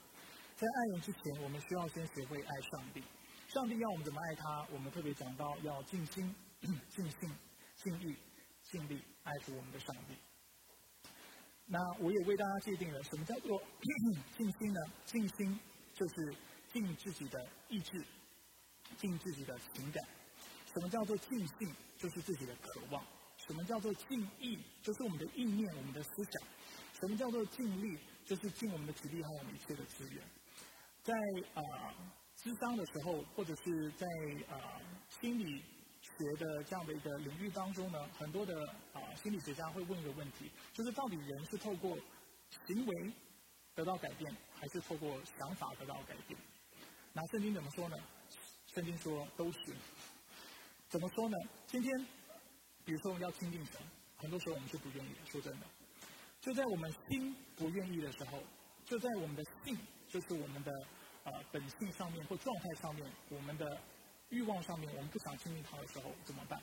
[0.55, 3.03] 在爱人之前，我们需要先学会爱上帝。
[3.47, 4.67] 上帝要我们怎么爱他？
[4.71, 6.35] 我们特别讲到要尽心、
[6.89, 7.35] 尽性、
[7.75, 8.15] 尽意、
[8.63, 10.17] 尽力爱护我们的上帝。
[11.65, 13.61] 那我也为大家界定了什么叫做
[14.37, 14.81] 尽心呢？
[15.05, 15.59] 尽心
[15.93, 16.35] 就是
[16.71, 18.03] 尽自己的意志。
[18.93, 20.03] 尽自己的情感，
[20.73, 21.75] 什么叫做尽兴？
[21.97, 23.03] 就是自己的渴望。
[23.47, 24.57] 什么叫做尽意？
[24.81, 26.47] 就是我们的意念、我们的思想。
[26.99, 27.97] 什么叫做尽力？
[28.25, 30.23] 就是尽我们的体力还有一切的资源。
[31.03, 31.13] 在
[31.53, 31.61] 啊，
[32.37, 34.07] 智商的时候，或者是在
[34.49, 34.79] 啊
[35.09, 35.61] 心理
[35.99, 41.97] 学的这样的一个领域当中呢，很多的啊心理学家会问一个问题，就是到底人是透过
[42.65, 43.13] 行为
[43.75, 46.39] 得到改变，还是透过想法得到改变？
[47.11, 47.97] 那圣经怎么说呢？
[48.73, 49.59] 圣经说都是，
[50.89, 51.37] 怎么说呢？
[51.67, 52.05] 今天，
[52.83, 53.79] 比如说我们要亲近神，
[54.17, 55.31] 很多时候我们是不愿意的。
[55.31, 55.65] 说真的，
[56.41, 58.41] 就在我们心不愿意的时候，
[58.83, 60.71] 就在我们的性，就是我们的
[61.23, 63.79] 呃本性上面或状态上面，我们的
[64.29, 66.59] 欲望上面，我们不想亲近他的时候，怎么办？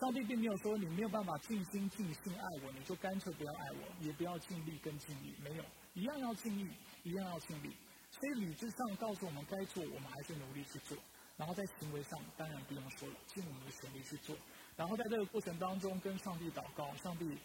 [0.00, 7.76] 上帝并没有说你没有办法尽心尽性爱我，你就干脆不要爱我，也不要尽力跟尽力，没有，一样要尽力，一样要尽力。
[8.10, 10.96] 所以理智上告诉我们该做，我们还是努力去做。
[11.36, 14.36] 然后在行为上，当然不用说了，尽我们的全力去做。
[14.76, 17.36] 然后在这个过程当中，跟上帝祷告，上帝，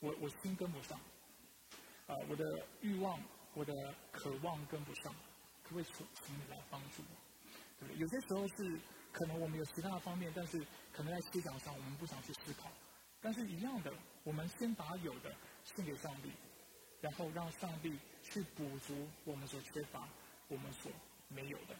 [0.00, 0.98] 我我心跟不上，
[2.06, 2.44] 啊，我的
[2.80, 3.20] 欲望、
[3.54, 3.72] 我的
[4.12, 5.12] 渴望跟不上，
[5.62, 7.16] 可不可以请请你来帮助我？
[7.78, 7.96] 对不对？
[7.98, 8.80] 有些时候是
[9.12, 10.58] 可能我们有其他的方面，但是
[10.92, 12.70] 可能在思想上我们不想去思考。
[13.20, 13.92] 但是一样的，
[14.24, 16.30] 我们先把有的献给上帝，
[17.00, 20.08] 然后让上帝去补足我们所缺乏、
[20.48, 20.90] 我们所
[21.28, 21.74] 没有的。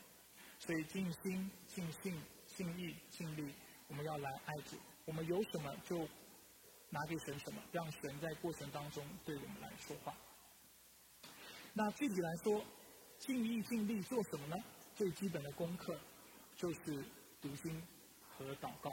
[0.58, 3.54] 所以尽心、尽性、尽意、尽力，
[3.86, 4.76] 我们要来爱主。
[5.04, 5.96] 我们有什么就
[6.90, 10.12] 拿给神什么，让神在过程当中对我们来说话。
[11.72, 12.62] 那具体来说，
[13.18, 14.56] 尽意尽力做什么呢？
[14.94, 15.98] 最基本的功课
[16.56, 17.04] 就是
[17.40, 17.80] 读经
[18.28, 18.92] 和祷告。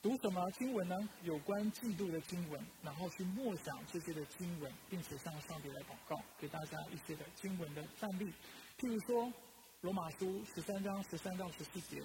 [0.00, 0.96] 读什么经文呢？
[1.22, 8.32] 有关嫉妒的经文，然后去默想这些的经文，并且向上帝来祷告，给大家一些的经文的范例，
[8.78, 9.32] 譬如说。
[9.82, 12.00] 罗马书十三章十三到十四节，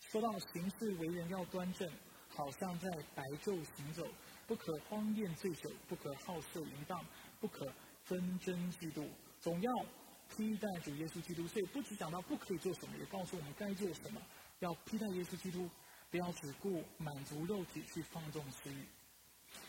[0.00, 1.86] 说到行事为人要端正，
[2.30, 4.02] 好像在白昼行走，
[4.46, 7.04] 不可荒宴醉酒，不可好色淫荡，
[7.38, 7.70] 不可
[8.04, 9.06] 纷争嫉妒，
[9.38, 9.70] 总要
[10.30, 11.46] 披戴主耶稣基督。
[11.46, 14.22] 所以不只讲到不可以做什么，也告诉我们该做什么，
[14.60, 15.68] 要披戴耶稣基督，
[16.10, 18.86] 不要只顾满足肉体去放纵私欲。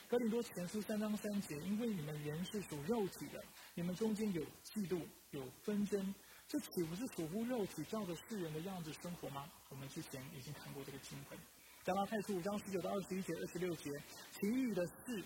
[0.08, 3.44] 哥林多前书三章三节，因为你们人是属肉体的，
[3.74, 6.16] 你们中间有嫉妒、有纷争，
[6.52, 9.50] 这岂不是属乎肉体，照着世人的样子生活吗？
[9.70, 11.40] 我们之前已经看过这个经文，
[11.82, 13.90] 加拉太书五章十九到二十一节、二十六节，
[14.34, 15.24] 情欲的事，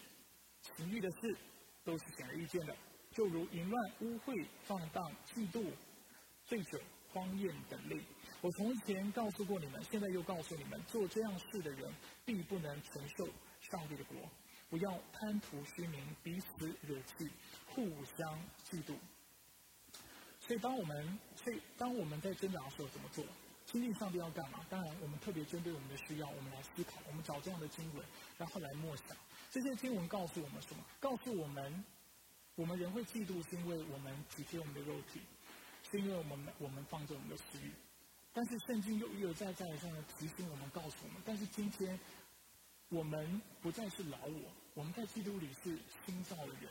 [0.61, 1.35] 情欲的事，
[1.83, 2.77] 都是显而易见的，
[3.11, 5.03] 就如淫乱、污秽、放荡、
[5.33, 5.65] 嫉妒、
[6.45, 6.79] 醉酒、
[7.11, 7.99] 荒宴等类。
[8.41, 11.91] 我从前告诉过你们，现在又告诉你们，做这样事的人，
[12.23, 13.25] 必不能承受
[13.61, 14.15] 上帝的国。
[14.69, 17.27] 不要贪图虚名，彼此惹气，
[17.65, 17.83] 互
[18.15, 18.93] 相嫉妒。
[20.45, 23.25] 所以，当我们所以当我们在挣扎的时候，怎么做？
[23.65, 24.63] 亲近上帝要干嘛？
[24.69, 28.05] 当然，我们特别针对我们的需要，我们来思考，我们找这样的经文，
[28.37, 29.17] 然后来默想。
[29.49, 30.83] 这些经文告诉我们什么？
[30.99, 31.83] 告诉我们，
[32.53, 35.19] 我们人会嫉妒，是因为我们体贴我们的肉体，
[35.89, 37.71] 是因为我们我们放纵我们的私欲。
[38.31, 41.99] 但是圣经又一而再再而三的提醒我们，告诉我们，但是今天
[42.89, 44.41] 我们不再是老我，
[44.75, 45.75] 我们在基督里是
[46.05, 46.69] 新造的人，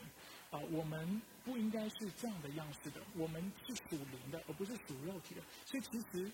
[0.51, 5.41] 啊，我们不应该是这样的样式的，我们是属灵的，而不是属肉体的。
[5.65, 6.31] 所以其实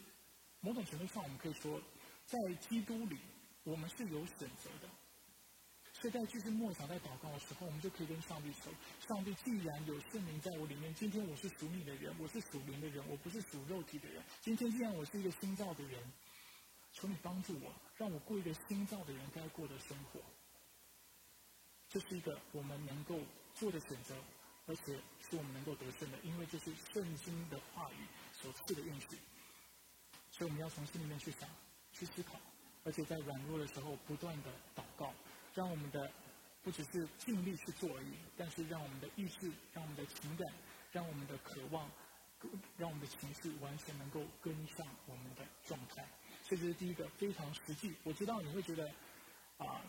[0.59, 1.81] 某种程度上，我们可以说，
[2.25, 3.17] 在基督里，
[3.63, 4.89] 我们是有选择的。
[5.93, 8.73] 所以在继续默想、在祷告的时候，我们就可以跟上帝说：
[9.07, 14.23] 上帝既然有圣灵在我里面，今天我是属你的人，我是属灵的人，我不是属肉体的人。
[14.41, 16.01] 今天既然我是一个新造的人，
[16.91, 20.19] 求你帮助我，让我过一个新造的人该过的生活。
[21.87, 23.19] 这是一个我们能够
[23.55, 24.15] 做的选择，
[24.67, 29.07] 而且是我们能够得胜的，因为这是圣经的话语所赐的应许。
[30.29, 31.47] 所以我们要从心里面去想、
[31.91, 32.39] 去思考，
[32.83, 35.13] 而且在软弱的时候不断的祷告。
[35.53, 36.09] 让我们的
[36.63, 40.47] 不只是尽力去做而已，但是让我们的意志、让我们的情感、
[40.93, 41.91] 让我们的渴望、
[42.77, 46.07] 让我们的情绪完全能够跟上我们的状态。
[46.47, 47.93] 这是第一个非常实际。
[48.03, 48.89] 我知道你会觉得
[49.57, 49.81] 啊，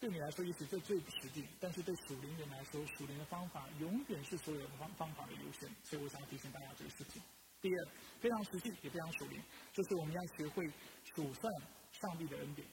[0.00, 5.68] 对你来说也许这最不实际，但是对属灵人来说，属灵的方法永远是所有的方方法的优先。
[5.82, 7.20] 所以我想要提醒大家这个事情。
[7.60, 7.88] 第二，
[8.20, 9.42] 非常实际也非常属灵，
[9.72, 10.64] 就是我们要学会
[11.02, 11.52] 数算
[11.90, 12.64] 上帝的恩典。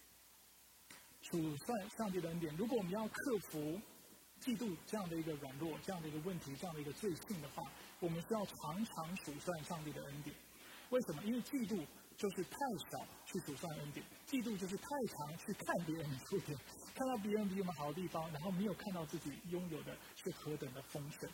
[1.23, 2.55] 数算上帝的恩典。
[2.55, 3.81] 如果我们要克服
[4.39, 7.63] 嫉妒这样的一个软弱、这样的一个问题、这样的一个罪性的话，
[7.99, 10.35] 我们需要常常数算上帝的恩典。
[10.91, 11.23] 为什么？
[11.23, 11.83] 因为嫉妒
[12.17, 12.57] 就是太
[12.91, 16.57] 少去数算恩典，嫉妒就是太常去看别人的优点，
[16.93, 21.29] 看到别人比我们好的地方，然后没有看到自己拥有的是何等的丰盛。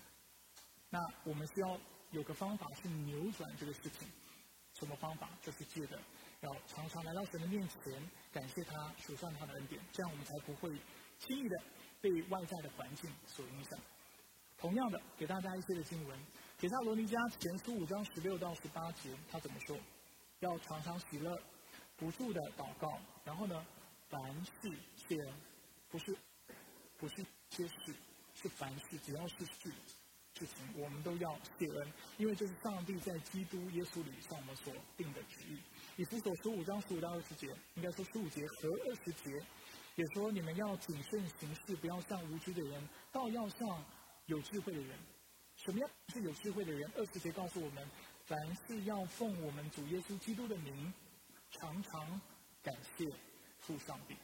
[0.89, 1.79] 那我们需要
[2.11, 4.07] 有个方法去扭转这个事情。
[4.73, 5.29] 什么方法？
[5.41, 5.99] 就是借着
[6.39, 10.69] 要常常来到神的面前，感谢他，数算他的恩典，这样我们才不会
[11.19, 11.61] 轻易的
[11.99, 13.77] 被外在的环境所影响。
[14.57, 16.17] 同样的，给大家一些的经文，
[16.57, 19.77] 《铁萨罗尼迦前书》五章十六到十八节，他怎么说？
[20.41, 21.39] 要常常喜乐，
[21.95, 23.63] 不住的祷告，然后呢，
[24.09, 25.33] 凡事谢恩，
[25.87, 26.17] 不是
[26.97, 27.95] 不是些事，
[28.33, 29.71] 是凡事，只要是事。
[30.33, 35.59] 事情我们都要谢恩，因为这是上帝在基督耶稣里向我们所定的旨意。
[35.97, 39.45] 以弗所十五章十五到二十节，应该说十五节和二十节，
[39.95, 43.85] 也说你们要谨慎行事，不要像无知的人，倒要像
[44.25, 44.97] 有智慧的人。
[45.57, 46.91] 什么样是有智慧的人？
[46.95, 47.87] 二十节告诉我们，
[48.31, 50.93] 凡是要奉我们主耶稣基督的名，
[51.51, 52.21] 常常
[52.63, 53.05] 感谢
[53.59, 54.15] 父上帝。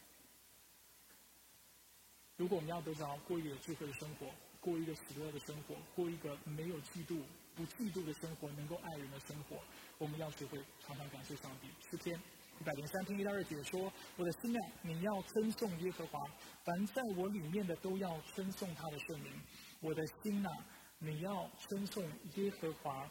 [2.38, 4.28] 如果我们要得着过一个有智慧的生活。
[4.60, 7.22] 过一个喜乐的生活，过一个没有嫉妒、
[7.56, 9.58] 不嫉妒的生活，能够爱人的生活，
[9.98, 11.70] 我们要学会常常感谢上帝。
[11.90, 12.20] 诗篇
[12.60, 16.20] 一百零三篇一到二节说：“我的心啊，你要称颂耶和华，
[16.66, 19.32] 凡在我里面的都要称颂他的圣名。
[19.80, 20.52] 我的心啊，
[20.98, 22.04] 你要称颂
[22.36, 23.10] 耶和华，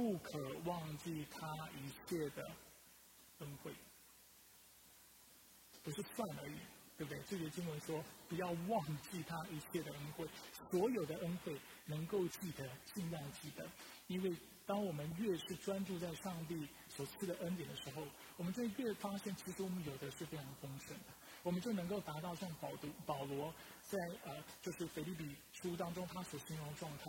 [0.00, 1.46] 不可忘记他
[1.76, 2.50] 一切的
[3.40, 3.70] 恩惠，
[5.82, 6.56] 不是算而已。”
[7.00, 7.22] 对不对？
[7.26, 10.28] 这节经文说，不要忘记他一切的恩惠，
[10.70, 13.66] 所有的恩惠能够记得，尽量记得。
[14.06, 14.36] 因为
[14.66, 21.04] 当我们越是专注在上帝所赐的恩典的时候，我们就越发现，其实我们有的是非常丰盛的。
[21.42, 27.04] 我们就能够达到像保读保罗在呃，就是腓立比书当中他所形容的状态，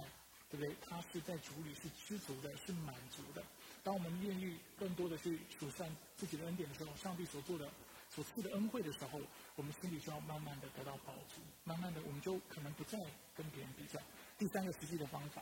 [0.52, 0.76] 对不对？
[0.82, 3.42] 他是在主里是知足的，是满足的。
[3.82, 7.68] 当我们愿意更多的去数算自己的恩典的时候，上帝所做的。
[8.14, 9.22] 所赐的恩惠的时候，
[9.56, 13.00] 我们心里就要慢慢的得到保足，慢慢的我们就可能不再
[13.34, 13.98] 跟别人比较。
[14.38, 15.42] 第三个实际的方法，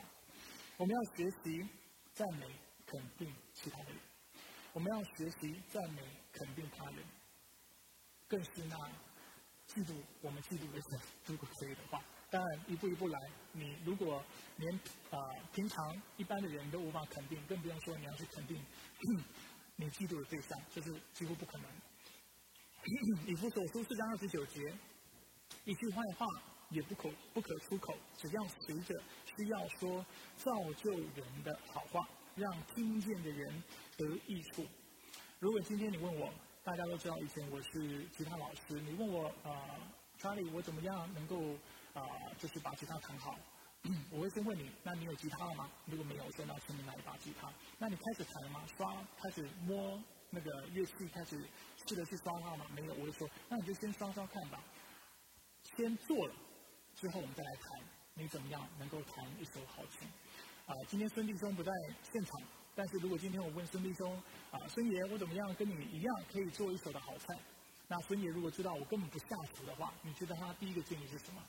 [0.76, 1.66] 我们要学习
[2.14, 2.46] 赞美
[2.86, 3.96] 肯定其他人，
[4.72, 7.04] 我们要学习赞美肯定他人，
[8.28, 8.76] 更是那
[9.66, 12.00] 嫉妒我们嫉妒的人，如果可以的话，
[12.30, 13.18] 当然一步一步来。
[13.52, 14.22] 你如果
[14.56, 14.72] 连
[15.10, 15.18] 啊
[15.52, 18.64] 平常一般的人都无法肯定，更不用说你要去肯定
[19.76, 21.66] 你嫉妒的对象，这是几乎不可能。
[23.26, 24.60] 以弗所书四章二十九节，
[25.64, 26.26] 一句坏话
[26.70, 29.02] 也不可不可出口，只要随着
[29.36, 30.06] 需要说
[30.36, 33.62] 造就人的好话，让听见的人
[33.96, 34.64] 得益处。
[35.40, 39.76] 如果今天你问我，大家都知道以前我是吉他老师，你问我啊，
[40.18, 41.36] 查理，我怎么样能够
[41.94, 42.02] 啊，
[42.38, 43.36] 就是把吉他弹好？
[44.12, 45.70] 我会先问你，那你有吉他了吗？
[45.86, 47.50] 如果没有，我说那请你拿一把吉他。
[47.78, 48.62] 那你开始弹了吗？
[48.76, 51.42] 刷，开始摸那个乐器，开始
[51.86, 52.66] 试着去刷它吗？
[52.74, 54.62] 没有，我就说，那你就先刷刷看吧。
[55.76, 56.34] 先做了，
[56.94, 57.80] 之后我们再来谈，
[58.14, 60.06] 你怎么样能够弹一首好琴？
[60.66, 61.72] 啊，今天孙弟兄不在
[62.12, 62.40] 现场，
[62.74, 64.14] 但是如果今天我问孙弟兄，
[64.50, 67.34] 啊，孙爷，我怎么样跟你一样可以做一手的好菜？
[67.88, 71.42] 那孙爷如果知道我根本不下厨的话，你觉得他第一个建议是什么？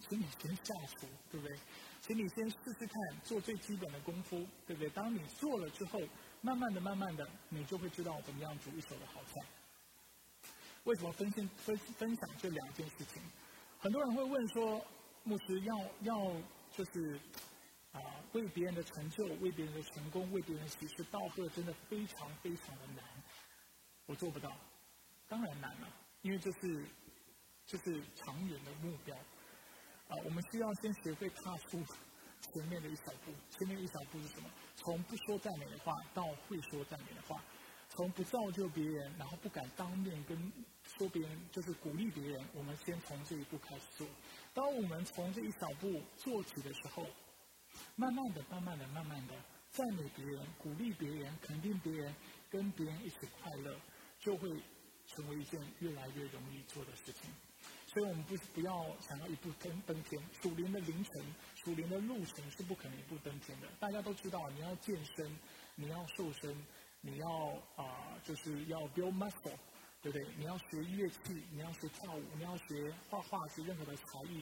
[0.00, 1.56] 请你先下厨，对不对？
[2.00, 4.88] 请你先试试看做最基本的功夫，对不对？
[4.90, 6.00] 当你做了之后，
[6.40, 9.40] 慢慢的、慢慢的，你就会知道怎么样煮一手的好菜。
[10.84, 13.22] 为什么分享分分享这两件事情？
[13.78, 14.84] 很多人会问说，
[15.24, 16.40] 牧师要要
[16.72, 17.20] 就是
[17.92, 18.00] 啊，
[18.32, 23.04] 为别人的成就、为别人的成功、为别人喜事道贺，真的非常非常的难。
[24.06, 24.56] 我做不到，
[25.28, 25.88] 当然难了，
[26.22, 26.84] 因为这是
[27.66, 29.14] 这是长远的目标。
[30.10, 31.82] 啊，我们需要先学会踏出
[32.52, 33.32] 前面的一小步。
[33.50, 34.50] 前面一小步是什么？
[34.74, 37.40] 从不说赞美的话到会说赞美的话，
[37.88, 40.52] 从不造就别人，然后不敢当面跟
[40.82, 42.44] 说别人，就是鼓励别人。
[42.54, 44.06] 我们先从这一步开始做。
[44.52, 47.06] 当我们从这一小步做起的时候，
[47.94, 49.34] 慢慢的、慢慢的、慢慢的
[49.70, 52.12] 赞美别人、鼓励别人、肯定别人，
[52.50, 53.76] 跟别人一起快乐，
[54.18, 54.48] 就会
[55.06, 57.30] 成为一件越来越容易做的事情。
[57.92, 63.66] 所以我们不不要想要一步登登天，属灵的凌晨，属灵的路程是不可能一步登天的。
[63.80, 65.36] 大家都知道，你要健身，
[65.74, 66.56] 你要瘦身，
[67.00, 67.28] 你要
[67.74, 69.58] 啊，就是要 build muscle，
[70.00, 70.24] 对不对？
[70.36, 74.40] 你要学乐器，你要学跳舞，你要学画画，学任何的才艺，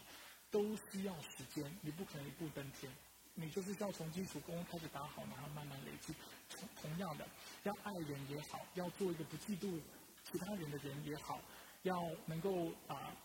[0.51, 1.65] 都需要时间。
[1.81, 2.93] 你不可能一步登天，
[3.33, 6.15] 你就是要从基础功开始打好，然后慢慢累积。
[6.51, 7.27] 同同样的，
[7.63, 9.81] 要爱人也好，要做一个不嫉妒
[10.23, 11.41] 其他人的人也好，
[11.85, 13.17] 要能够啊。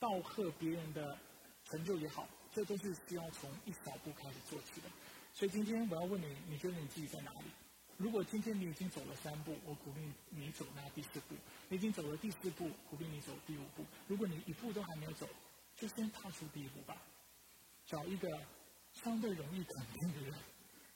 [0.00, 1.16] 道贺别人的
[1.64, 4.88] 成就也好，这都是需要从一小步开始做起的。
[5.34, 7.44] 所以今天我要问你，你觉得你自己在哪里？
[7.98, 11.34] 如果今天你已经走了三步，我鼓励你走那第四步；
[11.68, 13.84] 你已经走了第四步，鼓励你走第五步。
[14.08, 15.28] 如果你一步都还没有走，
[15.76, 16.96] 就先踏出第一步吧。
[17.84, 18.26] 找一个
[18.94, 20.34] 相对容易肯定的人，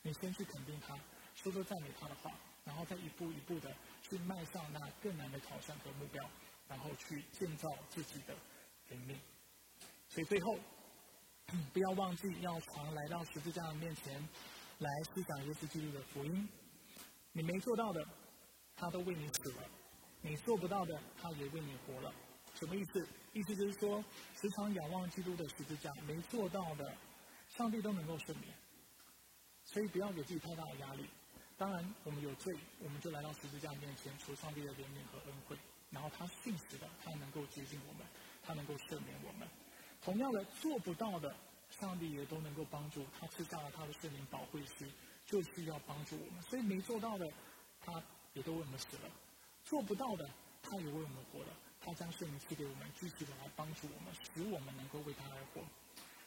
[0.01, 0.97] 你先去肯定他，
[1.35, 2.31] 说说赞美他的话，
[2.63, 6.27] 然后再一步一步的去迈向那更难的挑战和目标，
[6.67, 8.35] 然后去建造自己的。
[8.89, 9.17] 生命，
[10.09, 10.57] 所以最后
[11.73, 14.13] 不要忘记要常来到十字架的面前
[14.79, 16.47] 来思想耶稣基督的福音。
[17.31, 18.05] 你没做到的，
[18.75, 19.63] 他都为你死了；
[20.21, 22.13] 你做不到的，他也为你活了。
[22.53, 23.07] 什么意思？
[23.33, 24.01] 意思就是说，
[24.35, 26.95] 时常仰望基督的十字架，没做到的，
[27.49, 28.53] 上帝都能够赦免。
[29.65, 31.09] 所以不要给自己太大的压力。
[31.57, 35.57] 当然，我们有罪，我们就来到十字架面前求上帝的怜悯和恩惠。
[35.89, 38.05] 然后他信实的，他能够接近我们。
[38.45, 39.47] 他能够赦免我们，
[40.01, 41.35] 同样的做不到的，
[41.69, 43.05] 上帝也都能够帮助。
[43.19, 44.87] 他赐下了他的圣灵保惠师，
[45.25, 46.41] 就是要帮助我们。
[46.43, 47.25] 所以没做到的，
[47.81, 47.91] 他
[48.33, 49.09] 也都为我们死了；
[49.63, 50.29] 做不到的，
[50.61, 51.49] 他也为我们活了。
[51.81, 55.61] 他将圣灵赐给我们，继续的来帮助我们，使我们能够为他而活。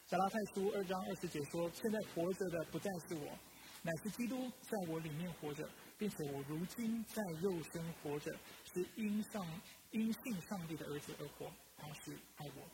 [0.07, 3.37] 加拉太书二章二十节说：“现在活着的不再是我，
[3.81, 8.31] 乃是基督在我里面活着，并且我如今在肉身活着，
[8.73, 9.45] 是因上
[9.91, 11.51] 因信上帝的儿子而活。”
[11.81, 12.67] 他是爱我，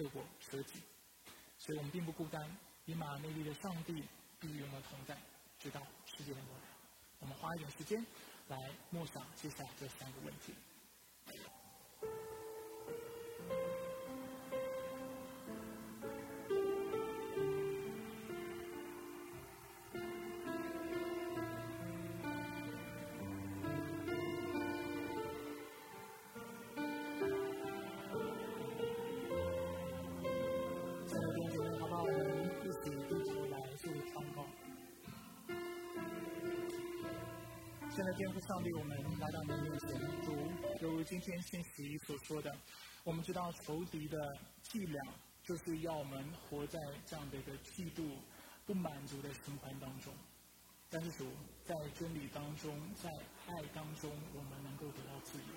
[0.00, 0.80] 为我舍己，
[1.58, 2.56] 所以我们并不孤单。
[2.86, 3.92] 以马内利的上帝
[4.40, 5.16] 与我们同在，
[5.58, 6.64] 直到世界的末了。
[7.20, 8.04] 我们花一点时间
[8.48, 8.56] 来
[8.90, 10.54] 默想接下来这三个问题。
[38.20, 39.88] 天父上帝，我们来到你面前，
[40.26, 40.36] 主，
[40.82, 42.54] 犹如今天信息所说的，
[43.02, 45.02] 我们知道仇敌的伎俩，
[45.42, 48.18] 就是要我们活在这样的一个嫉妒、
[48.66, 50.12] 不满足的循环当中。
[50.90, 51.32] 但是主，
[51.64, 53.08] 在真理当中，在
[53.46, 55.54] 爱当中，我们能够得到自由。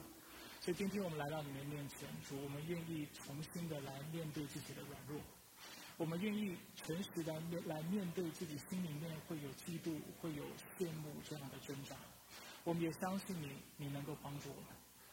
[0.61, 5.19] 所以今天我们来到你的面前，主，我们愿意重新的来面对自己的软弱，
[5.97, 10.45] 我们愿意诚实的面来面对自己心里面会有嫉妒、会有
[10.79, 11.97] 羡慕这样的挣扎。
[12.63, 14.65] 我们也相信你，你能够帮助我们。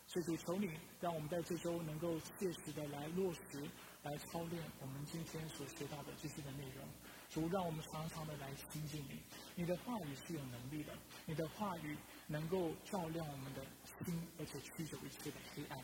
[0.07, 0.69] 所以主求你，
[1.01, 3.63] 让我们在这周能够切实的来落实
[4.03, 6.85] 来操练我们今天所学到的这些的内容。
[7.29, 9.23] 主，让我们常常的来亲近你。
[9.55, 10.93] 你的话语是有能力的，
[11.27, 11.97] 你的话语
[12.27, 13.65] 能够照亮我们的
[14.05, 15.79] 心，而且驱走一切的黑暗。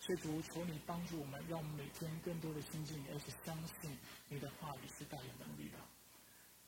[0.00, 3.96] 所以主，求你帮助我们，让我们每天更多的亲近你，而且相信
[4.28, 5.78] 你的话语是带有能力的。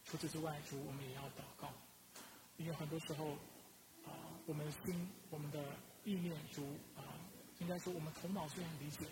[0.05, 1.72] 除此之外，主，我们也要祷告，
[2.57, 3.36] 因为很多时候，
[4.51, 5.62] 我们心、我们的
[6.03, 7.07] 意念，主啊，
[7.61, 9.07] 应该说我们头脑虽然理解，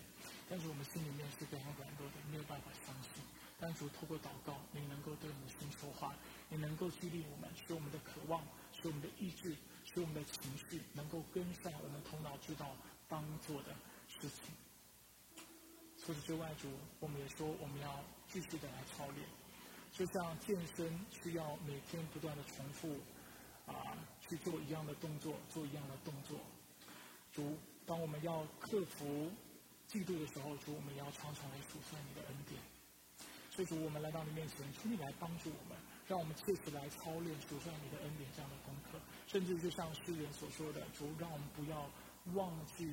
[0.49, 3.23] 但是我们心里面是非常软弱的，没有办法相信。
[3.57, 6.13] 但主透过祷告，你能够对我们的心说话，
[6.49, 12.75] 你能够激励我们，使我们的渴望，使我们的意志，使我们的情绪能够跟上我们头脑知道
[13.07, 13.73] 当做的
[14.09, 14.53] 事情。
[16.03, 16.67] 除此之外，主，
[16.99, 19.25] 我们也说我们要继续的来操练，
[19.93, 22.97] 就像健身需要每天不断的重复
[23.65, 23.95] 啊
[24.29, 26.37] 去做一样的动作，做一样的动作。
[27.33, 29.31] 主，当我们要克服
[29.89, 32.61] 嫉妒的时候，主，我们要常常来数算你的恩典。
[33.49, 35.75] 所以主，我们来到你面前，求你来帮助我们，
[36.07, 38.99] 让我们切实来操练数算你的恩典这样的功课。
[39.25, 41.89] 甚至就像诗人所说的，主，让我们不要
[42.35, 42.85] 忘记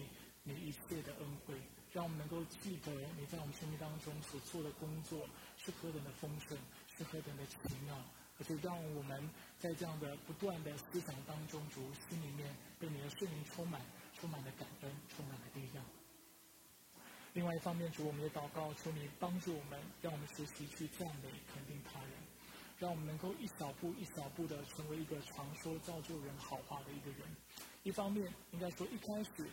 [0.42, 1.54] 你一切的恩惠，
[1.92, 6.56] 让我们能够记得你在我们生命当中所做的工作是何等的丰盛，
[6.96, 7.94] 是何等的奇妙，
[8.38, 13.80] 而且让我们在这样的不断的思想当中，主心里面被你的圣灵充满，
[14.14, 15.84] 充满了感恩，充满了力量。
[17.32, 22.10] 另外一方面，主我们也祷告，求你帮助我们，让我们学习去赞美、肯定他人，
[22.78, 27.20] 让我们能够一小步一小步的成为一个常说造就人好话的一个人。
[27.82, 29.46] 一方面，应该说一开始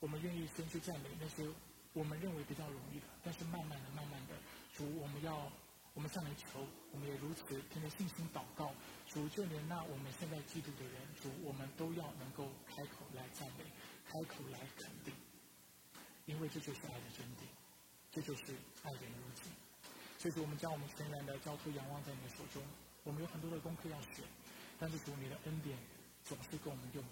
[0.00, 1.48] 我们愿意先去赞美那些
[1.92, 4.34] 我们认为比较容易的，但是慢慢的、慢慢的，
[4.74, 5.50] 主我们要
[5.98, 7.42] 我们向你求，我们也如此
[7.74, 8.70] 凭着信心祷告，
[9.08, 13.64] 主就连那我们现在嫉妒的人，主我们都要能够开口来赞美，
[14.06, 15.12] 开口来肯定。
[16.24, 17.50] 因为这就是爱的真谛，
[18.12, 19.50] 这就是爱人如己。
[20.18, 22.62] 所以说，我们将我们全然的交托、仰望在你的手中。
[23.02, 24.22] 我们有很多的功课要学，
[24.78, 25.76] 但是主你的恩典
[26.22, 27.02] 总是够我们用。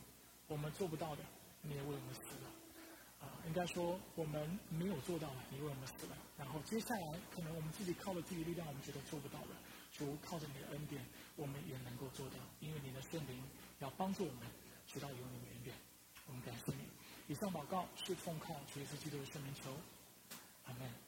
[0.46, 1.24] 我们做不到的，
[1.60, 2.55] 你也为我们死了。
[3.26, 6.16] 啊，应该说我们没有做到，你为我们死了。
[6.38, 9.48] 然后接下来，可能我们自己靠着自己力量，我们觉得做不到的，
[9.92, 11.04] 主靠着你的恩典，
[11.34, 12.36] 我们也能够做到。
[12.60, 13.42] 因为你的圣灵
[13.80, 14.42] 要帮助我们，
[14.86, 15.74] 直到永永远远。
[16.26, 16.88] 我们感谢你。
[17.28, 19.70] 以上祷告是奉靠主耶稣基督的圣名求，
[20.64, 21.05] 阿门。